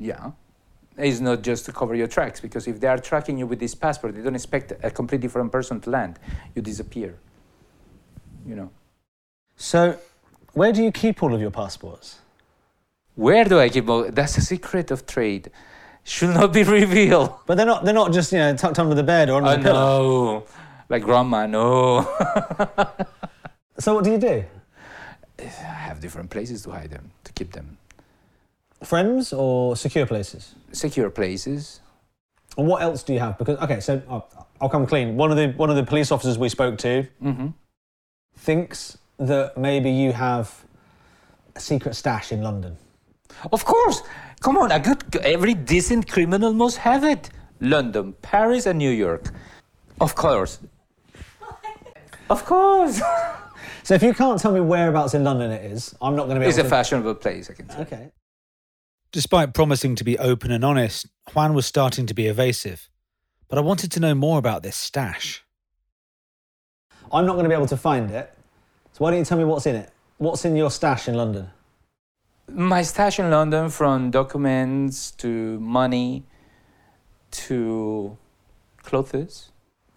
Yeah. 0.00 0.30
It's 0.96 1.20
not 1.20 1.42
just 1.42 1.64
to 1.66 1.72
cover 1.72 1.94
your 1.94 2.08
tracks, 2.08 2.40
because 2.40 2.66
if 2.66 2.80
they 2.80 2.88
are 2.88 2.98
tracking 2.98 3.38
you 3.38 3.46
with 3.46 3.60
this 3.60 3.74
passport, 3.74 4.14
they 4.14 4.22
don't 4.22 4.34
expect 4.34 4.72
a 4.82 4.90
completely 4.90 5.28
different 5.28 5.52
person 5.52 5.80
to 5.82 5.90
land. 5.90 6.18
You 6.54 6.62
disappear. 6.62 7.18
You 8.46 8.56
know. 8.56 8.70
So, 9.56 9.98
where 10.54 10.72
do 10.72 10.82
you 10.82 10.90
keep 10.90 11.22
all 11.22 11.34
of 11.34 11.40
your 11.40 11.52
passports? 11.52 12.18
Where 13.18 13.44
do 13.44 13.58
I 13.58 13.68
keep 13.68 13.88
all? 13.88 14.04
That's 14.10 14.38
a 14.38 14.40
secret 14.40 14.90
of 14.92 15.04
trade. 15.04 15.50
Should 16.04 16.30
not 16.34 16.52
be 16.52 16.62
revealed. 16.80 17.34
But 17.46 17.56
they're 17.56 17.66
not 17.66 17.84
they're 17.84 18.00
not 18.02 18.12
just 18.12 18.30
you 18.32 18.38
know 18.38 18.54
tucked 18.56 18.78
under 18.78 18.94
the 18.94 19.02
bed 19.02 19.28
or 19.28 19.38
under 19.38 19.50
Oh 19.50 19.56
the 19.56 19.62
pillow. 19.62 20.38
no, 20.38 20.46
like 20.88 21.02
grandma, 21.02 21.46
no. 21.46 22.06
So 23.80 23.94
what 23.94 24.02
do 24.04 24.10
you 24.10 24.18
do? 24.18 24.44
I 25.40 25.44
have 25.88 26.00
different 26.00 26.30
places 26.30 26.62
to 26.64 26.70
hide 26.72 26.90
them, 26.90 27.10
to 27.24 27.32
keep 27.32 27.52
them. 27.52 27.78
Friends 28.82 29.32
or 29.32 29.76
secure 29.76 30.04
places? 30.06 30.54
Secure 30.72 31.10
places. 31.10 31.80
And 32.56 32.66
what 32.66 32.82
else 32.82 33.04
do 33.04 33.12
you 33.12 33.20
have? 33.20 33.38
Because 33.38 33.56
okay, 33.58 33.78
so 33.80 34.02
I'll, 34.10 34.28
I'll 34.60 34.68
come 34.68 34.84
clean. 34.86 35.16
One 35.16 35.30
of 35.32 35.36
the 35.36 35.48
one 35.56 35.70
of 35.70 35.76
the 35.76 35.84
police 35.84 36.10
officers 36.12 36.38
we 36.38 36.48
spoke 36.48 36.78
to 36.78 37.02
hmm 37.20 37.48
thinks 38.36 38.96
that 39.18 39.56
maybe 39.56 39.90
you 39.90 40.12
have 40.12 40.64
a 41.56 41.60
secret 41.60 41.94
stash 41.94 42.30
in 42.32 42.42
London. 42.42 42.76
Of 43.52 43.64
course. 43.64 44.02
Come 44.40 44.56
on, 44.56 44.70
a 44.72 44.78
good, 44.80 45.16
every 45.22 45.54
decent 45.54 46.10
criminal 46.10 46.52
must 46.52 46.78
have 46.78 47.04
it. 47.04 47.30
London, 47.60 48.14
Paris, 48.22 48.66
and 48.66 48.78
New 48.78 48.90
York. 48.90 49.30
Of 50.00 50.14
course. 50.14 50.58
Of 52.30 52.44
course. 52.44 53.00
So 53.84 53.94
if 53.94 54.02
you 54.02 54.12
can't 54.12 54.38
tell 54.38 54.52
me 54.52 54.60
whereabouts 54.60 55.14
in 55.14 55.24
London 55.24 55.50
it 55.50 55.64
is, 55.72 55.94
I'm 56.02 56.14
not 56.14 56.24
going 56.26 56.34
to 56.34 56.40
be 56.40 56.46
it's 56.46 56.58
a 56.58 56.60
able 56.60 56.68
to. 56.68 56.76
fashionable 56.76 57.14
place, 57.14 57.48
I 57.48 57.54
can 57.54 57.70
say. 57.70 57.78
Okay. 57.78 58.10
Despite 59.12 59.54
promising 59.54 59.94
to 59.94 60.04
be 60.04 60.18
open 60.18 60.50
and 60.50 60.62
honest, 60.62 61.06
Juan 61.32 61.54
was 61.54 61.64
starting 61.64 62.04
to 62.04 62.12
be 62.12 62.26
evasive. 62.26 62.90
But 63.48 63.56
I 63.56 63.62
wanted 63.62 63.90
to 63.92 64.00
know 64.00 64.14
more 64.14 64.38
about 64.38 64.62
this 64.62 64.76
stash. 64.76 65.42
I'm 67.10 67.24
not 67.24 67.32
going 67.32 67.44
to 67.44 67.48
be 67.48 67.54
able 67.54 67.66
to 67.68 67.78
find 67.78 68.10
it. 68.10 68.30
So 68.92 69.04
why 69.04 69.10
don't 69.10 69.20
you 69.20 69.24
tell 69.24 69.38
me 69.38 69.44
what's 69.44 69.64
in 69.64 69.76
it? 69.76 69.90
What's 70.18 70.44
in 70.44 70.54
your 70.54 70.70
stash 70.70 71.08
in 71.08 71.14
London? 71.14 71.48
My 72.48 72.82
stash 72.82 73.18
in 73.18 73.30
London, 73.30 73.68
from 73.70 74.10
documents 74.10 75.10
to 75.12 75.58
money 75.60 76.24
to 77.30 78.16
clothes, 78.82 79.50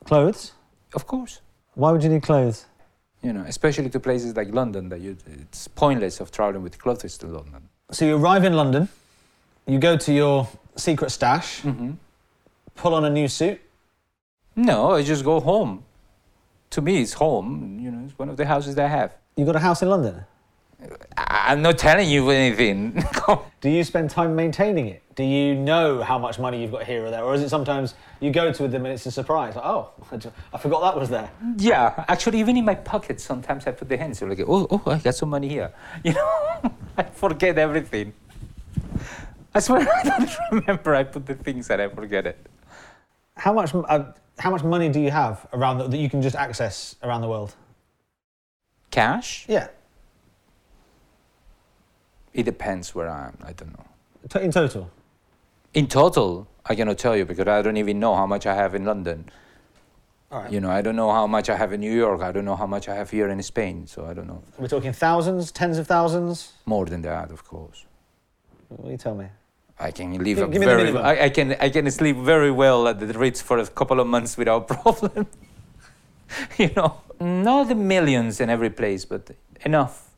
Clothes? 0.05 0.51
of 0.93 1.07
course. 1.07 1.41
Why 1.75 1.91
would 1.91 2.03
you 2.03 2.09
need 2.09 2.23
clothes? 2.23 2.65
You 3.23 3.33
know, 3.33 3.43
especially 3.47 3.89
to 3.91 3.99
places 3.99 4.35
like 4.35 4.53
London, 4.53 4.89
that 4.89 4.99
you, 4.99 5.15
it's 5.27 5.67
pointless 5.69 6.19
of 6.19 6.31
traveling 6.31 6.63
with 6.63 6.77
clothes 6.77 7.17
to 7.19 7.27
London. 7.27 7.69
So 7.91 8.05
you 8.05 8.17
arrive 8.17 8.43
in 8.43 8.53
London, 8.53 8.89
you 9.65 9.79
go 9.79 9.95
to 9.97 10.13
your 10.13 10.47
secret 10.75 11.11
stash, 11.11 11.61
hmm 11.61 11.91
pull 12.73 12.95
on 12.95 13.03
a 13.05 13.09
new 13.09 13.27
suit. 13.27 13.59
No, 14.55 14.91
I 14.91 15.03
just 15.03 15.23
go 15.23 15.39
home. 15.39 15.83
To 16.71 16.81
me, 16.81 17.01
it's 17.01 17.13
home. 17.13 17.79
You 17.79 17.91
know, 17.91 18.05
it's 18.05 18.17
one 18.17 18.29
of 18.29 18.37
the 18.37 18.45
houses 18.45 18.75
that 18.75 18.85
I 18.85 18.87
have. 18.87 19.13
You 19.35 19.45
got 19.45 19.55
a 19.57 19.59
house 19.59 19.81
in 19.81 19.89
London. 19.89 20.23
I'm 21.17 21.61
not 21.61 21.77
telling 21.77 22.09
you 22.09 22.29
anything. 22.29 23.03
Do 23.61 23.69
you 23.69 23.83
spend 23.83 24.09
time 24.09 24.35
maintaining 24.35 24.87
it? 24.87 25.03
Do 25.15 25.23
you 25.23 25.53
know 25.53 26.01
how 26.01 26.17
much 26.17 26.39
money 26.39 26.61
you've 26.61 26.71
got 26.71 26.83
here 26.83 27.05
or 27.05 27.11
there? 27.11 27.23
Or 27.23 27.35
is 27.35 27.41
it 27.41 27.49
sometimes 27.49 27.93
you 28.19 28.31
go 28.31 28.51
to 28.51 28.67
them 28.67 28.85
and 28.85 28.93
it's 28.93 29.05
a 29.05 29.11
surprise? 29.11 29.55
Like, 29.55 29.65
oh, 29.65 29.91
I 30.53 30.57
forgot 30.57 30.81
that 30.81 30.99
was 30.99 31.09
there. 31.09 31.29
yeah, 31.57 32.05
actually, 32.07 32.39
even 32.39 32.57
in 32.57 32.65
my 32.65 32.75
pocket, 32.75 33.19
sometimes 33.19 33.67
I 33.67 33.71
put 33.71 33.89
the 33.89 33.97
hands. 33.97 34.21
Like, 34.21 34.39
oh, 34.47 34.67
oh, 34.71 34.81
I 34.85 34.97
got 34.99 35.15
some 35.15 35.29
money 35.29 35.49
here. 35.49 35.71
You 36.03 36.13
know, 36.13 36.73
I 36.97 37.03
forget 37.03 37.57
everything. 37.57 38.13
I 39.53 39.59
swear, 39.59 39.87
I 40.03 40.03
don't 40.03 40.29
remember. 40.51 40.95
I 40.95 41.03
put 41.03 41.25
the 41.25 41.35
things 41.35 41.67
that 41.67 41.81
I 41.81 41.89
forget 41.89 42.25
it. 42.25 42.37
How 43.35 43.53
much, 43.53 43.75
uh, 43.75 44.03
how 44.39 44.49
much 44.49 44.63
money 44.63 44.89
do 44.89 44.99
you 44.99 45.11
have 45.11 45.45
around 45.53 45.79
the, 45.79 45.87
that 45.87 45.97
you 45.97 46.09
can 46.09 46.21
just 46.21 46.35
access 46.35 46.95
around 47.03 47.21
the 47.21 47.27
world? 47.27 47.53
Cash? 48.89 49.45
Yeah. 49.47 49.67
It 52.33 52.43
depends 52.43 52.95
where 52.95 53.09
I 53.09 53.27
am. 53.27 53.37
I 53.43 53.53
don't 53.53 53.73
know. 53.77 54.41
In 54.41 54.51
total. 54.51 54.89
In 55.73 55.87
total, 55.87 56.47
I 56.65 56.75
cannot 56.75 56.97
tell 56.97 57.15
you 57.17 57.25
because 57.25 57.47
I 57.47 57.61
don't 57.61 57.77
even 57.77 57.99
know 57.99 58.15
how 58.15 58.25
much 58.25 58.45
I 58.45 58.55
have 58.55 58.75
in 58.75 58.85
London. 58.85 59.25
All 60.31 60.41
right. 60.43 60.51
You 60.51 60.61
know, 60.61 60.69
I 60.71 60.81
don't 60.81 60.95
know 60.95 61.11
how 61.11 61.27
much 61.27 61.49
I 61.49 61.57
have 61.57 61.73
in 61.73 61.81
New 61.81 61.91
York. 61.93 62.21
I 62.21 62.31
don't 62.31 62.45
know 62.45 62.55
how 62.55 62.67
much 62.67 62.87
I 62.87 62.95
have 62.95 63.09
here 63.09 63.27
in 63.29 63.41
Spain. 63.43 63.85
So 63.87 64.05
I 64.05 64.13
don't 64.13 64.27
know. 64.27 64.41
We're 64.57 64.67
talking 64.69 64.93
thousands, 64.93 65.51
tens 65.51 65.77
of 65.77 65.87
thousands. 65.87 66.53
More 66.65 66.85
than 66.85 67.01
that, 67.01 67.31
of 67.31 67.43
course. 67.45 67.85
What 68.69 68.85
do 68.85 68.91
you 68.91 68.97
tell 68.97 69.15
me? 69.15 69.27
I 69.77 69.91
can 69.91 70.13
live 70.13 70.37
Give- 70.37 70.51
give 70.51 70.59
me 70.61 70.67
the 70.67 70.75
very. 70.75 70.97
I, 70.97 71.25
I 71.25 71.29
can 71.29 71.55
I 71.59 71.69
can 71.69 71.89
sleep 71.91 72.15
very 72.17 72.51
well 72.51 72.87
at 72.87 72.99
the 72.99 73.07
Ritz 73.07 73.41
for 73.41 73.57
a 73.57 73.65
couple 73.67 73.99
of 73.99 74.07
months 74.07 74.37
without 74.37 74.67
problem. 74.75 75.27
you 76.57 76.69
know, 76.77 77.01
not 77.19 77.67
the 77.67 77.75
millions 77.75 78.39
in 78.39 78.49
every 78.49 78.69
place, 78.69 79.03
but 79.05 79.31
enough. 79.65 80.10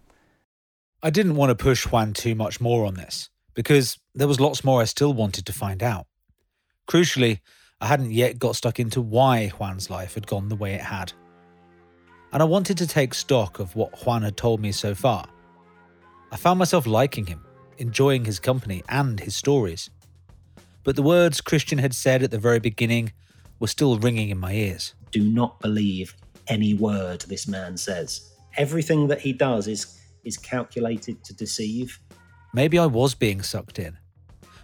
I 1.06 1.10
didn't 1.10 1.36
want 1.36 1.50
to 1.50 1.62
push 1.62 1.86
Juan 1.86 2.13
too 2.13 2.34
much 2.34 2.62
more 2.62 2.86
on 2.86 2.94
this 2.94 3.30
because 3.56 4.00
there 4.16 4.28
was 4.28 4.39
lots 4.39 4.63
more 4.63 4.82
I 4.82 4.86
still 4.86 5.13
wanted 5.13 5.46
to 5.48 5.54
find 5.54 5.84
out. 5.84 6.08
Crucially, 6.88 7.42
I 7.82 7.88
hadn't 7.88 8.12
yet 8.12 8.39
got 8.39 8.56
stuck 8.56 8.80
into 8.80 9.02
why 9.02 9.50
Juan's 9.50 9.89
life 9.89 10.13
had 10.13 10.28
gone 10.28 10.48
the 10.48 10.56
way 10.56 10.76
it 10.76 10.82
had. 10.82 11.12
And 12.32 12.42
I 12.42 12.46
wanted 12.46 12.78
to 12.78 12.88
take 12.88 13.13
stock 13.13 13.60
of 13.60 13.76
what 13.76 14.06
Juan 14.06 14.22
had 14.22 14.38
told 14.38 14.62
me 14.62 14.72
so 14.72 14.96
far. 14.96 15.26
I 16.32 16.38
found 16.38 16.58
myself 16.58 16.88
liking 16.88 17.26
him, 17.26 17.46
enjoying 17.78 18.24
his 18.24 18.39
company 18.39 18.82
and 18.88 19.20
his 19.20 19.36
stories. 19.36 19.89
But 20.86 20.96
the 20.96 21.04
words 21.04 21.42
Christian 21.42 21.80
had 21.80 21.94
said 21.94 22.24
at 22.24 22.32
the 22.32 22.39
very 22.39 22.60
beginning 22.60 23.12
were 23.60 23.68
still 23.68 24.00
ringing 24.00 24.30
in 24.30 24.38
my 24.38 24.54
ears. 24.54 24.96
do 25.12 25.22
not 25.22 25.60
believe 25.60 26.16
any 26.48 26.74
word 26.74 27.22
this 27.28 27.46
man 27.46 27.76
says. 27.76 28.32
Everything 28.56 29.08
that 29.10 29.20
he 29.20 29.34
does 29.34 29.68
is 29.68 30.00
is 30.24 30.38
calculated 30.38 31.24
to 31.24 31.34
deceive. 31.34 32.00
Maybe 32.54 32.78
I 32.78 32.86
was 32.86 33.16
being 33.16 33.42
sucked 33.42 33.80
in. 33.80 33.98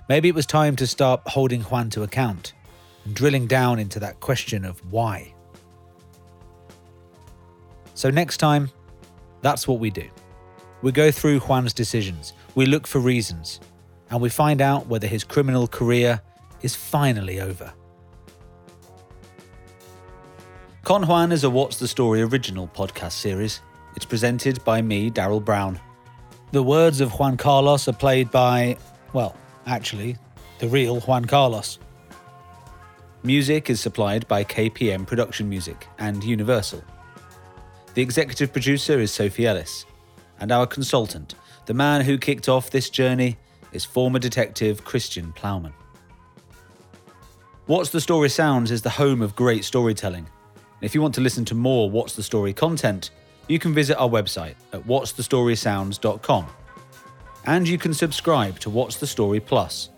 Maybe 0.07 0.29
it 0.29 0.35
was 0.35 0.45
time 0.45 0.75
to 0.77 0.87
start 0.87 1.21
holding 1.27 1.61
Juan 1.61 1.89
to 1.91 2.03
account 2.03 2.53
and 3.05 3.15
drilling 3.15 3.47
down 3.47 3.79
into 3.79 3.99
that 3.99 4.19
question 4.19 4.65
of 4.65 4.79
why. 4.91 5.33
So, 7.93 8.09
next 8.09 8.37
time, 8.37 8.69
that's 9.41 9.67
what 9.67 9.79
we 9.79 9.89
do. 9.89 10.09
We 10.81 10.91
go 10.91 11.11
through 11.11 11.39
Juan's 11.41 11.73
decisions, 11.73 12.33
we 12.55 12.65
look 12.65 12.87
for 12.87 12.99
reasons, 12.99 13.59
and 14.09 14.21
we 14.21 14.29
find 14.29 14.61
out 14.61 14.87
whether 14.87 15.07
his 15.07 15.23
criminal 15.23 15.67
career 15.67 16.21
is 16.61 16.75
finally 16.75 17.41
over. 17.41 17.73
Con 20.83 21.05
Juan 21.05 21.31
is 21.31 21.43
a 21.43 21.49
What's 21.49 21.77
the 21.77 21.87
Story 21.87 22.21
original 22.21 22.67
podcast 22.67 23.11
series. 23.11 23.61
It's 23.95 24.05
presented 24.05 24.63
by 24.63 24.81
me, 24.81 25.09
Daryl 25.09 25.43
Brown. 25.43 25.79
The 26.51 26.63
words 26.63 27.01
of 27.01 27.11
Juan 27.19 27.37
Carlos 27.37 27.87
are 27.87 27.93
played 27.93 28.31
by, 28.31 28.77
well, 29.13 29.35
actually, 29.65 30.17
the 30.59 30.67
real 30.67 30.99
Juan 31.01 31.25
Carlos. 31.25 31.79
Music 33.23 33.69
is 33.69 33.79
supplied 33.79 34.27
by 34.27 34.43
KPM 34.43 35.05
Production 35.05 35.49
Music 35.49 35.87
and 35.97 36.23
Universal. 36.23 36.83
The 37.93 38.01
executive 38.01 38.53
producer 38.53 38.99
is 38.99 39.11
Sophie 39.11 39.45
Ellis, 39.45 39.85
and 40.39 40.51
our 40.51 40.65
consultant, 40.65 41.35
the 41.65 41.73
man 41.73 42.01
who 42.01 42.17
kicked 42.17 42.47
off 42.47 42.71
this 42.71 42.89
journey, 42.89 43.37
is 43.73 43.85
former 43.85 44.19
detective 44.19 44.83
Christian 44.83 45.33
Plowman. 45.33 45.73
What's 47.65 47.89
the 47.91 48.01
Story 48.01 48.29
Sounds 48.29 48.71
is 48.71 48.81
the 48.81 48.89
home 48.89 49.21
of 49.21 49.35
great 49.35 49.63
storytelling. 49.63 50.27
If 50.81 50.95
you 50.95 51.01
want 51.01 51.13
to 51.15 51.21
listen 51.21 51.45
to 51.45 51.55
more 51.55 51.89
What's 51.89 52.15
the 52.15 52.23
Story 52.23 52.53
content, 52.53 53.11
you 53.49 53.59
can 53.59 53.73
visit 53.73 53.97
our 53.97 54.07
website 54.07 54.55
at 54.71 54.85
what'sthestorysounds.com. 54.85 56.47
And 57.45 57.67
you 57.67 57.77
can 57.77 57.93
subscribe 57.93 58.59
to 58.59 58.69
What's 58.69 58.97
the 58.97 59.07
Story 59.07 59.39
Plus, 59.39 59.89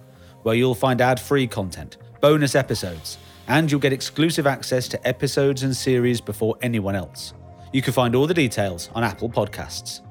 where 0.42 0.56
you'll 0.56 0.74
find 0.74 1.02
ad 1.02 1.20
free 1.20 1.46
content, 1.46 1.98
bonus 2.22 2.56
episodes, 2.56 3.18
and 3.48 3.70
you'll 3.70 3.82
get 3.82 3.94
exclusive 3.94 4.48
access 4.48 4.88
to 4.88 5.08
episodes 5.08 5.64
and 5.64 5.76
series 5.76 6.22
before 6.22 6.58
anyone 6.62 6.96
else. 6.96 7.34
You 7.74 7.82
can 7.82 7.94
find 7.94 8.16
all 8.16 8.26
the 8.26 8.34
details 8.34 8.90
on 8.96 9.04
Apple 9.04 9.30
Podcasts. 9.30 10.02